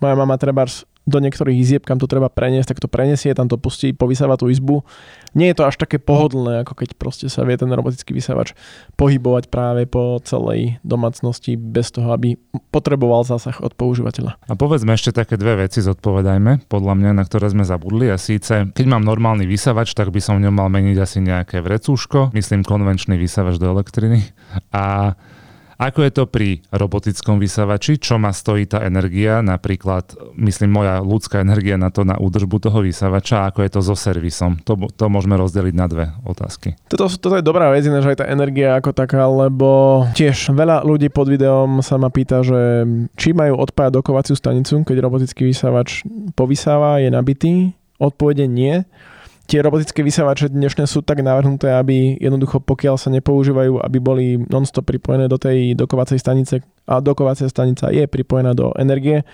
moja 0.03 0.19
mama 0.19 0.35
treba 0.37 0.67
do 1.03 1.19
niektorých 1.19 1.59
izieb, 1.59 1.83
kam 1.83 1.99
to 1.99 2.07
treba 2.07 2.31
preniesť, 2.31 2.75
tak 2.75 2.79
to 2.79 2.87
prenesie, 2.87 3.35
tam 3.35 3.51
to 3.51 3.59
pustí, 3.59 3.91
povysáva 3.91 4.39
tú 4.39 4.47
izbu. 4.47 4.87
Nie 5.35 5.51
je 5.51 5.59
to 5.59 5.67
až 5.67 5.75
také 5.75 5.99
pohodlné, 5.99 6.63
ako 6.63 6.79
keď 6.79 6.95
proste 6.95 7.27
sa 7.27 7.43
vie 7.43 7.59
ten 7.59 7.67
robotický 7.67 8.15
vysávač 8.15 8.55
pohybovať 8.95 9.51
práve 9.51 9.91
po 9.91 10.23
celej 10.23 10.79
domácnosti 10.87 11.59
bez 11.59 11.91
toho, 11.91 12.15
aby 12.15 12.39
potreboval 12.71 13.27
zásah 13.27 13.59
od 13.59 13.75
používateľa. 13.75 14.39
A 14.47 14.55
povedzme 14.55 14.95
ešte 14.95 15.11
také 15.11 15.35
dve 15.35 15.67
veci 15.67 15.83
zodpovedajme, 15.83 16.71
podľa 16.71 16.95
mňa, 16.95 17.11
na 17.19 17.27
ktoré 17.27 17.51
sme 17.51 17.67
zabudli. 17.67 18.07
A 18.07 18.17
síce, 18.21 18.71
keď 18.71 18.87
mám 18.87 19.03
normálny 19.03 19.43
vysávač, 19.43 19.99
tak 19.99 20.15
by 20.15 20.23
som 20.23 20.39
v 20.39 20.47
ňom 20.47 20.55
mal 20.55 20.71
meniť 20.71 20.97
asi 21.03 21.19
nejaké 21.19 21.67
vrecúško, 21.67 22.31
myslím 22.31 22.63
konvenčný 22.63 23.19
vysávač 23.19 23.59
do 23.59 23.67
elektriny. 23.75 24.31
A 24.71 25.19
ako 25.89 26.01
je 26.07 26.13
to 26.15 26.25
pri 26.31 26.63
robotickom 26.71 27.43
vysávači? 27.43 27.99
Čo 27.99 28.21
ma 28.21 28.31
stojí 28.31 28.71
tá 28.71 28.87
energia? 28.87 29.43
Napríklad, 29.43 30.15
myslím, 30.39 30.79
moja 30.79 31.03
ľudská 31.03 31.43
energia 31.43 31.75
na 31.75 31.91
to, 31.91 32.07
na 32.07 32.15
údržbu 32.21 32.63
toho 32.63 32.79
vysávača. 32.85 33.51
Ako 33.51 33.67
je 33.67 33.71
to 33.73 33.81
so 33.83 33.97
servisom? 33.99 34.63
To, 34.63 34.79
to 34.95 35.05
môžeme 35.11 35.35
rozdeliť 35.35 35.75
na 35.75 35.87
dve 35.91 36.07
otázky. 36.23 36.79
Toto, 36.87 37.11
toto 37.11 37.35
je 37.39 37.45
dobrá 37.45 37.75
vec, 37.75 37.83
že 37.83 37.99
aj 37.99 38.23
tá 38.23 38.27
energia 38.31 38.79
ako 38.79 38.95
taká, 38.95 39.27
lebo 39.27 40.05
tiež 40.15 40.55
veľa 40.55 40.87
ľudí 40.87 41.11
pod 41.11 41.27
videom 41.27 41.83
sa 41.83 41.99
ma 41.99 42.09
pýta, 42.09 42.47
že 42.47 42.87
či 43.19 43.35
majú 43.35 43.59
odpájať 43.59 43.99
dokovaciu 43.99 44.39
stanicu, 44.39 44.87
keď 44.87 44.97
robotický 45.03 45.51
vysávač 45.51 46.07
povysáva, 46.39 47.03
je 47.03 47.11
nabitý. 47.11 47.55
Odpovede 48.03 48.51
nie 48.51 48.83
tie 49.53 49.61
robotické 49.61 50.01
vysávače 50.01 50.49
dnešné 50.49 50.89
sú 50.89 51.05
tak 51.05 51.21
navrhnuté, 51.21 51.77
aby 51.77 52.17
jednoducho 52.17 52.65
pokiaľ 52.65 52.97
sa 52.97 53.13
nepoužívajú, 53.13 53.85
aby 53.85 53.99
boli 54.01 54.25
non-stop 54.49 54.89
pripojené 54.89 55.29
do 55.29 55.37
tej 55.37 55.77
dokovacej 55.77 56.17
stanice. 56.17 56.65
A 56.89 57.05
dokovacia 57.05 57.53
stanica 57.53 57.93
je 57.93 58.09
pripojená 58.09 58.57
do 58.57 58.73
energie, 58.81 59.29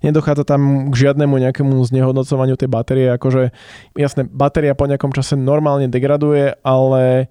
nedochádza 0.00 0.48
tam 0.48 0.88
k 0.88 0.94
žiadnemu 0.96 1.36
nejakému 1.44 1.76
znehodnocovaniu 1.92 2.56
tej 2.56 2.72
batérie, 2.72 3.12
akože 3.12 3.52
jasné, 4.00 4.24
batéria 4.24 4.72
po 4.72 4.88
nejakom 4.88 5.12
čase 5.12 5.36
normálne 5.36 5.92
degraduje, 5.92 6.56
ale 6.64 7.28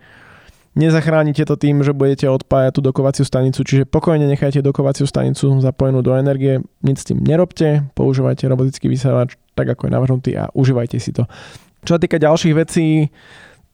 nezachránite 0.77 1.49
to 1.49 1.57
tým, 1.57 1.81
že 1.81 1.97
budete 1.97 2.29
odpájať 2.29 2.77
tú 2.77 2.81
dokovaciu 2.85 3.25
stanicu, 3.25 3.65
čiže 3.65 3.89
pokojne 3.89 4.29
nechajte 4.29 4.61
dokovaciu 4.61 5.09
stanicu 5.09 5.49
zapojenú 5.65 6.05
do 6.05 6.13
energie, 6.13 6.61
nič 6.85 7.01
s 7.01 7.07
tým 7.09 7.25
nerobte, 7.25 7.89
používajte 7.97 8.45
robotický 8.45 8.85
vysávač 8.85 9.33
tak, 9.57 9.73
ako 9.73 9.89
je 9.89 9.91
navrhnutý 9.91 10.31
a 10.37 10.53
užívajte 10.53 11.01
si 11.01 11.09
to. 11.09 11.25
Čo 11.83 11.97
sa 11.97 12.01
týka 12.01 12.19
ďalších 12.19 12.53
vecí, 12.55 13.09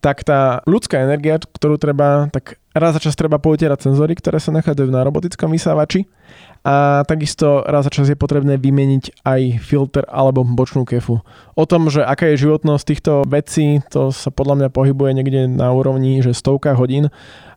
tak 0.06 0.22
tá 0.22 0.62
ľudská 0.70 1.02
energia, 1.02 1.42
ktorú 1.42 1.82
treba, 1.82 2.30
tak 2.30 2.62
raz 2.78 2.94
za 2.94 3.02
čas 3.02 3.18
treba 3.18 3.42
poutierať 3.42 3.90
senzory, 3.90 4.14
ktoré 4.14 4.38
sa 4.38 4.54
nachádzajú 4.54 4.90
na 4.94 5.02
robotickom 5.02 5.50
vysávači. 5.50 6.06
A 6.62 7.02
takisto 7.10 7.66
raz 7.66 7.90
za 7.90 7.92
čas 7.94 8.10
je 8.10 8.18
potrebné 8.18 8.62
vymeniť 8.62 9.26
aj 9.26 9.42
filter 9.66 10.06
alebo 10.06 10.46
bočnú 10.46 10.86
kefu. 10.86 11.26
O 11.58 11.66
tom, 11.66 11.90
že 11.90 12.06
aká 12.06 12.30
je 12.30 12.46
životnosť 12.46 12.84
týchto 12.86 13.12
vecí, 13.26 13.82
to 13.90 14.14
sa 14.14 14.30
podľa 14.30 14.62
mňa 14.62 14.70
pohybuje 14.70 15.12
niekde 15.18 15.42
na 15.50 15.74
úrovni, 15.74 16.22
že 16.22 16.38
stovka 16.38 16.78
hodín. 16.78 17.10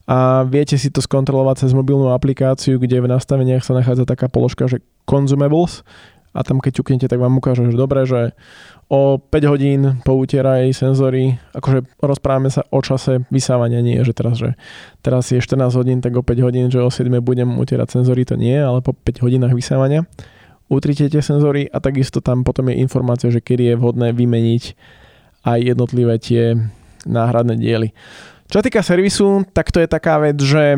A 0.09 0.41
viete 0.41 0.73
si 0.73 0.89
to 0.89 1.05
skontrolovať 1.05 1.69
cez 1.69 1.71
mobilnú 1.77 2.09
aplikáciu, 2.09 2.81
kde 2.81 2.97
v 2.97 3.13
nastaveniach 3.13 3.61
sa 3.61 3.77
nachádza 3.77 4.09
taká 4.09 4.25
položka, 4.25 4.65
že 4.65 4.81
consumables, 5.05 5.85
a 6.29 6.39
tam 6.45 6.61
keď 6.61 6.81
ťuknete, 6.81 7.05
tak 7.09 7.17
vám 7.17 7.37
ukáže, 7.37 7.65
že 7.65 7.77
dobre, 7.77 8.05
že 8.05 8.37
o 8.89 9.17
5 9.21 9.51
hodín 9.51 9.81
poutieraj 10.01 10.73
senzory, 10.73 11.37
akože 11.53 12.01
rozprávame 12.01 12.49
sa 12.49 12.65
o 12.69 12.81
čase 12.81 13.25
vysávania, 13.29 13.81
nie 13.81 14.01
že 14.01 14.13
teraz, 14.13 14.41
že 14.41 14.57
teraz 15.05 15.29
je 15.29 15.41
14 15.41 15.73
hodín, 15.77 15.97
tak 16.01 16.17
o 16.17 16.25
5 16.25 16.45
hodín, 16.45 16.65
že 16.73 16.81
o 16.81 16.89
7 16.89 17.09
budem 17.21 17.57
utierať 17.57 18.01
senzory, 18.01 18.25
to 18.25 18.37
nie, 18.37 18.57
ale 18.57 18.81
po 18.81 18.93
5 18.93 19.25
hodinách 19.25 19.53
vysávania 19.53 20.05
utrite 20.69 21.09
tie 21.09 21.21
senzory 21.21 21.65
a 21.65 21.81
takisto 21.81 22.21
tam 22.21 22.45
potom 22.45 22.69
je 22.69 22.77
informácia, 22.77 23.33
že 23.33 23.41
kedy 23.41 23.73
je 23.73 23.75
vhodné 23.75 24.13
vymeniť 24.13 24.63
aj 25.49 25.59
jednotlivé 25.65 26.21
tie 26.21 26.53
náhradné 27.09 27.57
diely. 27.57 27.89
Čo 28.49 28.61
týka 28.61 28.85
servisu, 28.85 29.45
tak 29.53 29.73
to 29.73 29.81
je 29.81 29.89
taká 29.89 30.21
vec, 30.21 30.37
že 30.37 30.77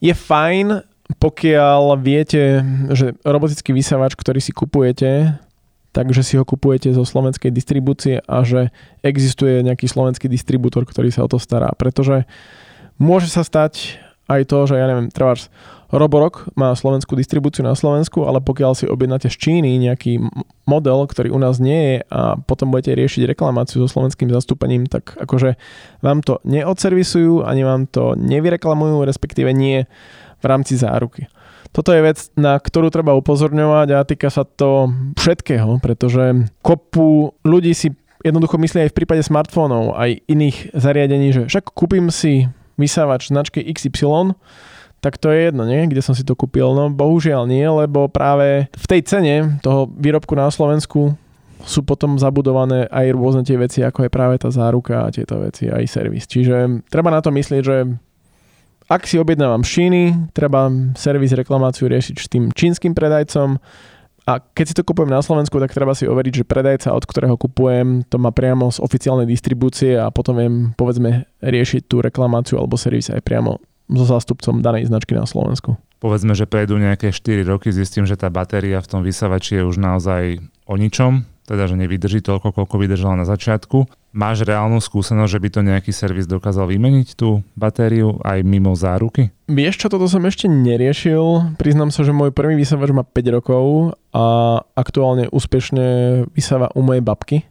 je 0.00 0.14
fajn 0.14 0.93
pokiaľ 1.24 1.96
viete, 2.04 2.60
že 2.92 3.16
robotický 3.24 3.72
vysávač, 3.72 4.12
ktorý 4.12 4.44
si 4.44 4.52
kupujete, 4.52 5.40
takže 5.96 6.20
si 6.20 6.36
ho 6.36 6.44
kupujete 6.44 6.92
zo 6.92 7.08
slovenskej 7.08 7.48
distribúcie 7.48 8.20
a 8.28 8.44
že 8.44 8.68
existuje 9.00 9.64
nejaký 9.64 9.88
slovenský 9.88 10.28
distribútor, 10.28 10.84
ktorý 10.84 11.08
sa 11.08 11.24
o 11.24 11.30
to 11.32 11.40
stará. 11.40 11.72
Pretože 11.80 12.28
môže 13.00 13.32
sa 13.32 13.40
stať 13.40 13.96
aj 14.28 14.52
to, 14.52 14.68
že 14.68 14.76
ja 14.76 14.84
neviem, 14.84 15.08
trváš 15.08 15.48
Roborok 15.94 16.50
má 16.58 16.74
slovenskú 16.76 17.16
distribúciu 17.16 17.62
na 17.62 17.78
Slovensku, 17.78 18.26
ale 18.26 18.42
pokiaľ 18.44 18.72
si 18.76 18.84
objednáte 18.84 19.30
z 19.30 19.36
Číny 19.38 19.78
nejaký 19.80 20.20
model, 20.66 21.06
ktorý 21.06 21.30
u 21.30 21.40
nás 21.40 21.62
nie 21.62 21.80
je 21.80 21.96
a 22.10 22.36
potom 22.36 22.68
budete 22.68 22.98
riešiť 22.98 23.32
reklamáciu 23.32 23.80
so 23.80 23.88
slovenským 23.88 24.28
zastúpením, 24.28 24.90
tak 24.90 25.14
akože 25.16 25.56
vám 26.02 26.20
to 26.20 26.42
neodservisujú, 26.44 27.46
ani 27.46 27.62
vám 27.62 27.86
to 27.88 28.18
nevyreklamujú, 28.18 29.06
respektíve 29.06 29.54
nie 29.54 29.86
v 30.44 30.50
rámci 30.52 30.76
záruky. 30.76 31.24
Toto 31.72 31.90
je 31.90 32.04
vec, 32.04 32.28
na 32.36 32.60
ktorú 32.60 32.92
treba 32.92 33.16
upozorňovať 33.16 33.88
a 33.96 34.06
týka 34.06 34.28
sa 34.28 34.44
to 34.44 34.92
všetkého, 35.16 35.80
pretože 35.80 36.52
kopu 36.60 37.32
ľudí 37.42 37.72
si 37.72 37.90
jednoducho 38.20 38.60
myslí 38.60 38.86
aj 38.86 38.90
v 38.92 38.98
prípade 39.02 39.24
smartfónov, 39.24 39.96
aj 39.96 40.22
iných 40.28 40.76
zariadení, 40.76 41.32
že 41.32 41.42
však 41.48 41.72
kúpim 41.72 42.12
si 42.12 42.46
vysávač 42.76 43.32
značky 43.32 43.64
XY, 43.64 44.36
tak 45.02 45.20
to 45.20 45.28
je 45.28 45.52
jedno, 45.52 45.68
nie? 45.68 45.84
kde 45.84 46.00
som 46.00 46.16
si 46.16 46.24
to 46.24 46.32
kúpil. 46.32 46.72
No 46.72 46.88
bohužiaľ 46.88 47.44
nie, 47.44 47.64
lebo 47.68 48.08
práve 48.08 48.72
v 48.72 48.86
tej 48.88 49.00
cene 49.04 49.60
toho 49.60 49.90
výrobku 49.92 50.32
na 50.32 50.48
Slovensku 50.48 51.12
sú 51.64 51.80
potom 51.84 52.16
zabudované 52.16 52.88
aj 52.88 53.12
rôzne 53.12 53.44
tie 53.44 53.60
veci, 53.60 53.84
ako 53.84 54.08
je 54.08 54.10
práve 54.12 54.40
tá 54.40 54.48
záruka 54.48 55.04
a 55.04 55.12
tieto 55.12 55.40
veci, 55.40 55.68
aj 55.68 55.84
servis. 55.88 56.24
Čiže 56.24 56.86
treba 56.88 57.12
na 57.12 57.20
to 57.20 57.28
myslieť, 57.32 57.62
že 57.64 57.76
ak 58.88 59.08
si 59.08 59.16
objednávam 59.16 59.64
šíny, 59.64 60.32
treba 60.36 60.68
servis 60.94 61.32
reklamáciu 61.32 61.88
riešiť 61.88 62.16
s 62.20 62.28
tým 62.28 62.52
čínskym 62.52 62.92
predajcom 62.92 63.56
a 64.24 64.40
keď 64.40 64.64
si 64.64 64.74
to 64.76 64.88
kupujem 64.88 65.12
na 65.12 65.20
Slovensku, 65.20 65.60
tak 65.60 65.76
treba 65.76 65.92
si 65.92 66.08
overiť, 66.08 66.44
že 66.44 66.48
predajca, 66.48 66.96
od 66.96 67.04
ktorého 67.04 67.36
kupujem, 67.36 68.08
to 68.08 68.16
má 68.16 68.32
priamo 68.32 68.72
z 68.72 68.80
oficiálnej 68.80 69.28
distribúcie 69.28 70.00
a 70.00 70.08
potom 70.08 70.40
viem, 70.40 70.54
povedzme, 70.80 71.28
riešiť 71.44 71.84
tú 71.84 72.00
reklamáciu 72.00 72.56
alebo 72.56 72.80
servis 72.80 73.12
aj 73.12 73.20
priamo 73.20 73.60
so 73.84 74.04
zástupcom 74.08 74.64
danej 74.64 74.88
značky 74.88 75.12
na 75.12 75.28
Slovensku. 75.28 75.76
Povedzme, 76.00 76.32
že 76.32 76.48
prejdú 76.48 76.80
nejaké 76.80 77.12
4 77.12 77.44
roky, 77.44 77.68
zistím, 77.68 78.08
že 78.08 78.16
tá 78.16 78.32
batéria 78.32 78.80
v 78.80 78.88
tom 78.88 79.00
vysavači 79.04 79.60
je 79.60 79.64
už 79.68 79.76
naozaj 79.76 80.40
o 80.64 80.74
ničom, 80.80 81.28
teda 81.44 81.68
že 81.68 81.76
nevydrží 81.76 82.24
toľko, 82.24 82.56
koľko 82.56 82.76
vydržala 82.80 83.20
na 83.20 83.28
začiatku. 83.28 83.84
Máš 84.14 84.46
reálnu 84.46 84.78
skúsenosť, 84.78 85.26
že 85.26 85.42
by 85.42 85.48
to 85.50 85.60
nejaký 85.66 85.90
servis 85.90 86.30
dokázal 86.30 86.70
vymeniť 86.70 87.18
tú 87.18 87.42
batériu 87.58 88.22
aj 88.22 88.46
mimo 88.46 88.70
záruky? 88.78 89.34
Vieš 89.50 89.74
čo, 89.74 89.86
toto 89.90 90.06
som 90.06 90.22
ešte 90.22 90.46
neriešil. 90.46 91.58
Priznám 91.58 91.90
sa, 91.90 92.06
že 92.06 92.14
môj 92.14 92.30
prvý 92.30 92.54
vysavač 92.54 92.94
má 92.94 93.02
5 93.02 93.34
rokov 93.34 93.98
a 94.14 94.62
aktuálne 94.78 95.26
úspešne 95.34 95.86
vysáva 96.30 96.70
u 96.78 96.86
mojej 96.86 97.02
babky. 97.02 97.42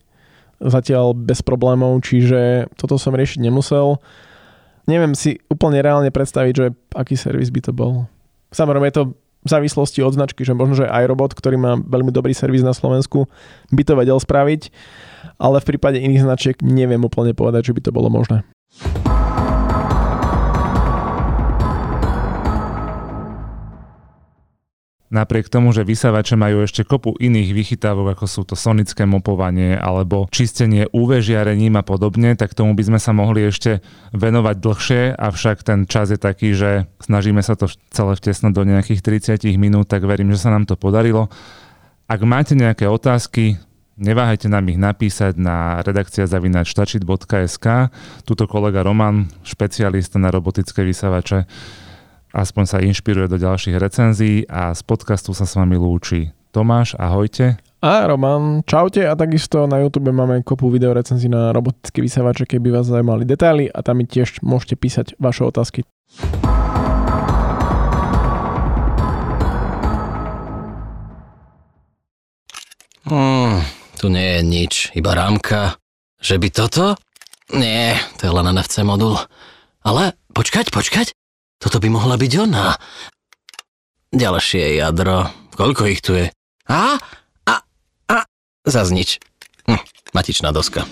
Zatiaľ 0.63 1.12
bez 1.12 1.43
problémov, 1.43 1.99
čiže 1.99 2.71
toto 2.80 2.95
som 2.95 3.12
riešiť 3.12 3.43
nemusel. 3.43 3.99
Neviem 4.88 5.19
si 5.19 5.43
úplne 5.52 5.84
reálne 5.84 6.15
predstaviť, 6.15 6.54
že 6.56 6.71
aký 6.95 7.19
servis 7.19 7.52
by 7.52 7.60
to 7.60 7.76
bol. 7.76 8.08
Samozrejme 8.56 8.88
je 8.88 8.95
to 9.04 9.06
v 9.43 9.47
závislosti 9.51 9.99
od 10.01 10.15
značky, 10.15 10.47
že 10.47 10.56
možno, 10.56 10.84
že 10.84 10.88
aj 10.88 11.03
robot, 11.12 11.32
ktorý 11.36 11.60
má 11.60 11.75
veľmi 11.77 12.10
dobrý 12.15 12.32
servis 12.32 12.63
na 12.63 12.71
Slovensku, 12.71 13.27
by 13.69 13.84
to 13.84 13.93
vedel 13.99 14.17
spraviť, 14.17 14.71
ale 15.36 15.60
v 15.60 15.67
prípade 15.75 15.99
iných 15.99 16.23
značiek 16.23 16.56
neviem 16.63 17.03
úplne 17.03 17.36
povedať, 17.36 17.71
že 17.71 17.75
by 17.75 17.82
to 17.84 17.91
bolo 17.91 18.08
možné. 18.08 18.47
Napriek 25.13 25.45
tomu, 25.45 25.69
že 25.69 25.86
vysavače 25.86 26.34
majú 26.34 26.65
ešte 26.65 26.82
kopu 26.82 27.13
iných 27.21 27.54
vychytávok, 27.54 28.17
ako 28.17 28.26
sú 28.26 28.41
to 28.49 28.58
sonické 28.58 29.06
mopovanie 29.06 29.78
alebo 29.78 30.26
čistenie 30.34 30.89
UV 30.89 31.21
žiarením 31.21 31.78
a 31.78 31.86
podobne, 31.86 32.34
tak 32.34 32.58
tomu 32.58 32.73
by 32.73 32.82
sme 32.82 32.97
sa 32.97 33.13
mohli 33.13 33.45
ešte 33.45 33.86
venovať 34.17 34.56
dlhšie, 34.58 35.02
avšak 35.13 35.62
ten 35.62 35.86
čas 35.86 36.10
je 36.10 36.17
taký, 36.17 36.58
že 36.58 36.89
snažíme 36.97 37.45
sa 37.45 37.54
to 37.54 37.69
celé 37.93 38.17
vtesnúť 38.17 38.54
do 38.58 38.65
nejakých 38.65 39.06
30 39.38 39.54
minút, 39.62 39.86
tak 39.86 40.02
verím, 40.02 40.34
že 40.34 40.41
sa 40.41 40.49
nám 40.49 40.65
to 40.65 40.73
podarilo. 40.73 41.30
Ak 42.10 42.26
máte 42.26 42.58
nejaké 42.58 42.89
otázky, 42.89 43.62
Neváhajte 43.93 44.49
nám 44.49 44.65
ich 44.73 44.82
napísať 44.82 45.38
na 45.38 45.78
redakcia 45.86 46.26
zavinačtačit.sk. 46.26 47.93
Tuto 48.26 48.49
kolega 48.49 48.82
Roman, 48.82 49.30
špecialista 49.45 50.17
na 50.17 50.34
robotické 50.34 50.82
vysavače, 50.82 51.45
aspoň 52.33 52.63
sa 52.65 52.81
inšpiruje 52.81 53.29
do 53.29 53.37
ďalších 53.37 53.77
recenzií 53.77 54.49
a 54.49 54.73
z 54.73 54.81
podcastu 54.81 55.37
sa 55.37 55.45
s 55.45 55.53
vami 55.53 55.77
lúči 55.77 56.33
Tomáš, 56.53 56.93
ahojte. 57.01 57.57
A 57.81 58.05
Roman, 58.05 58.61
čaute 58.63 59.01
a 59.09 59.17
takisto 59.17 59.65
na 59.65 59.81
YouTube 59.81 60.13
máme 60.13 60.45
kopu 60.45 60.69
videorecenzií 60.69 61.29
na 61.29 61.49
robotické 61.49 61.99
vysávače, 61.99 62.45
keby 62.45 62.69
vás 62.69 62.87
zaujímali 62.87 63.25
detaily 63.25 63.73
a 63.73 63.81
tam 63.81 63.99
mi 63.99 64.05
tiež 64.05 64.39
môžete 64.45 64.77
písať 64.77 65.07
vaše 65.17 65.43
otázky. 65.43 65.81
Hmm, 73.03 73.59
tu 73.99 74.07
nie 74.13 74.39
je 74.39 74.41
nič, 74.45 74.73
iba 74.95 75.11
rámka. 75.11 75.75
Že 76.23 76.39
by 76.39 76.47
toto? 76.55 76.85
Nie, 77.51 77.99
to 78.15 78.29
je 78.29 78.31
len 78.31 78.47
NFC 78.47 78.79
modul. 78.87 79.19
Ale 79.83 80.15
počkať, 80.31 80.71
počkať. 80.71 81.11
Toto 81.63 81.80
by 81.80 81.88
mohla 81.88 82.19
byť 82.19 82.32
ona. 82.43 82.76
Ďalšie 84.12 84.84
jadro. 84.84 85.32
Koľko 85.56 85.88
ich 85.88 86.04
tu 86.04 86.12
je? 86.12 86.28
A? 86.67 86.99
A? 87.47 87.56
A? 88.12 88.17
Zas 88.67 88.91
nič. 88.91 89.23
Hm, 89.63 89.80
matičná 90.12 90.52
doska. 90.52 90.84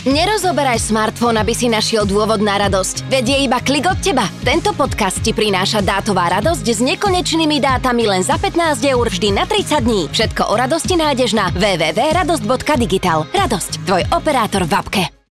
Nerozoberaj 0.00 0.80
smartfón, 0.80 1.36
aby 1.36 1.52
si 1.52 1.68
našiel 1.68 2.08
dôvod 2.08 2.40
na 2.40 2.56
radosť. 2.56 3.04
Veď 3.12 3.24
je 3.36 3.38
iba 3.44 3.60
klik 3.60 3.84
od 3.84 4.00
teba. 4.00 4.24
Tento 4.40 4.72
podcast 4.72 5.20
ti 5.20 5.36
prináša 5.36 5.84
dátová 5.84 6.32
radosť 6.40 6.64
s 6.64 6.80
nekonečnými 6.80 7.60
dátami 7.60 8.08
len 8.08 8.24
za 8.24 8.40
15 8.40 8.80
eur 8.80 9.06
vždy 9.12 9.28
na 9.36 9.44
30 9.44 9.84
dní. 9.84 10.08
Všetko 10.08 10.48
o 10.48 10.54
radosti 10.56 10.96
nájdeš 10.96 11.36
na 11.36 11.52
www.radosť.digital. 11.52 13.28
Radosť, 13.28 13.72
tvoj 13.84 14.02
operátor 14.08 14.64
v 14.64 14.72
apke. 14.72 15.19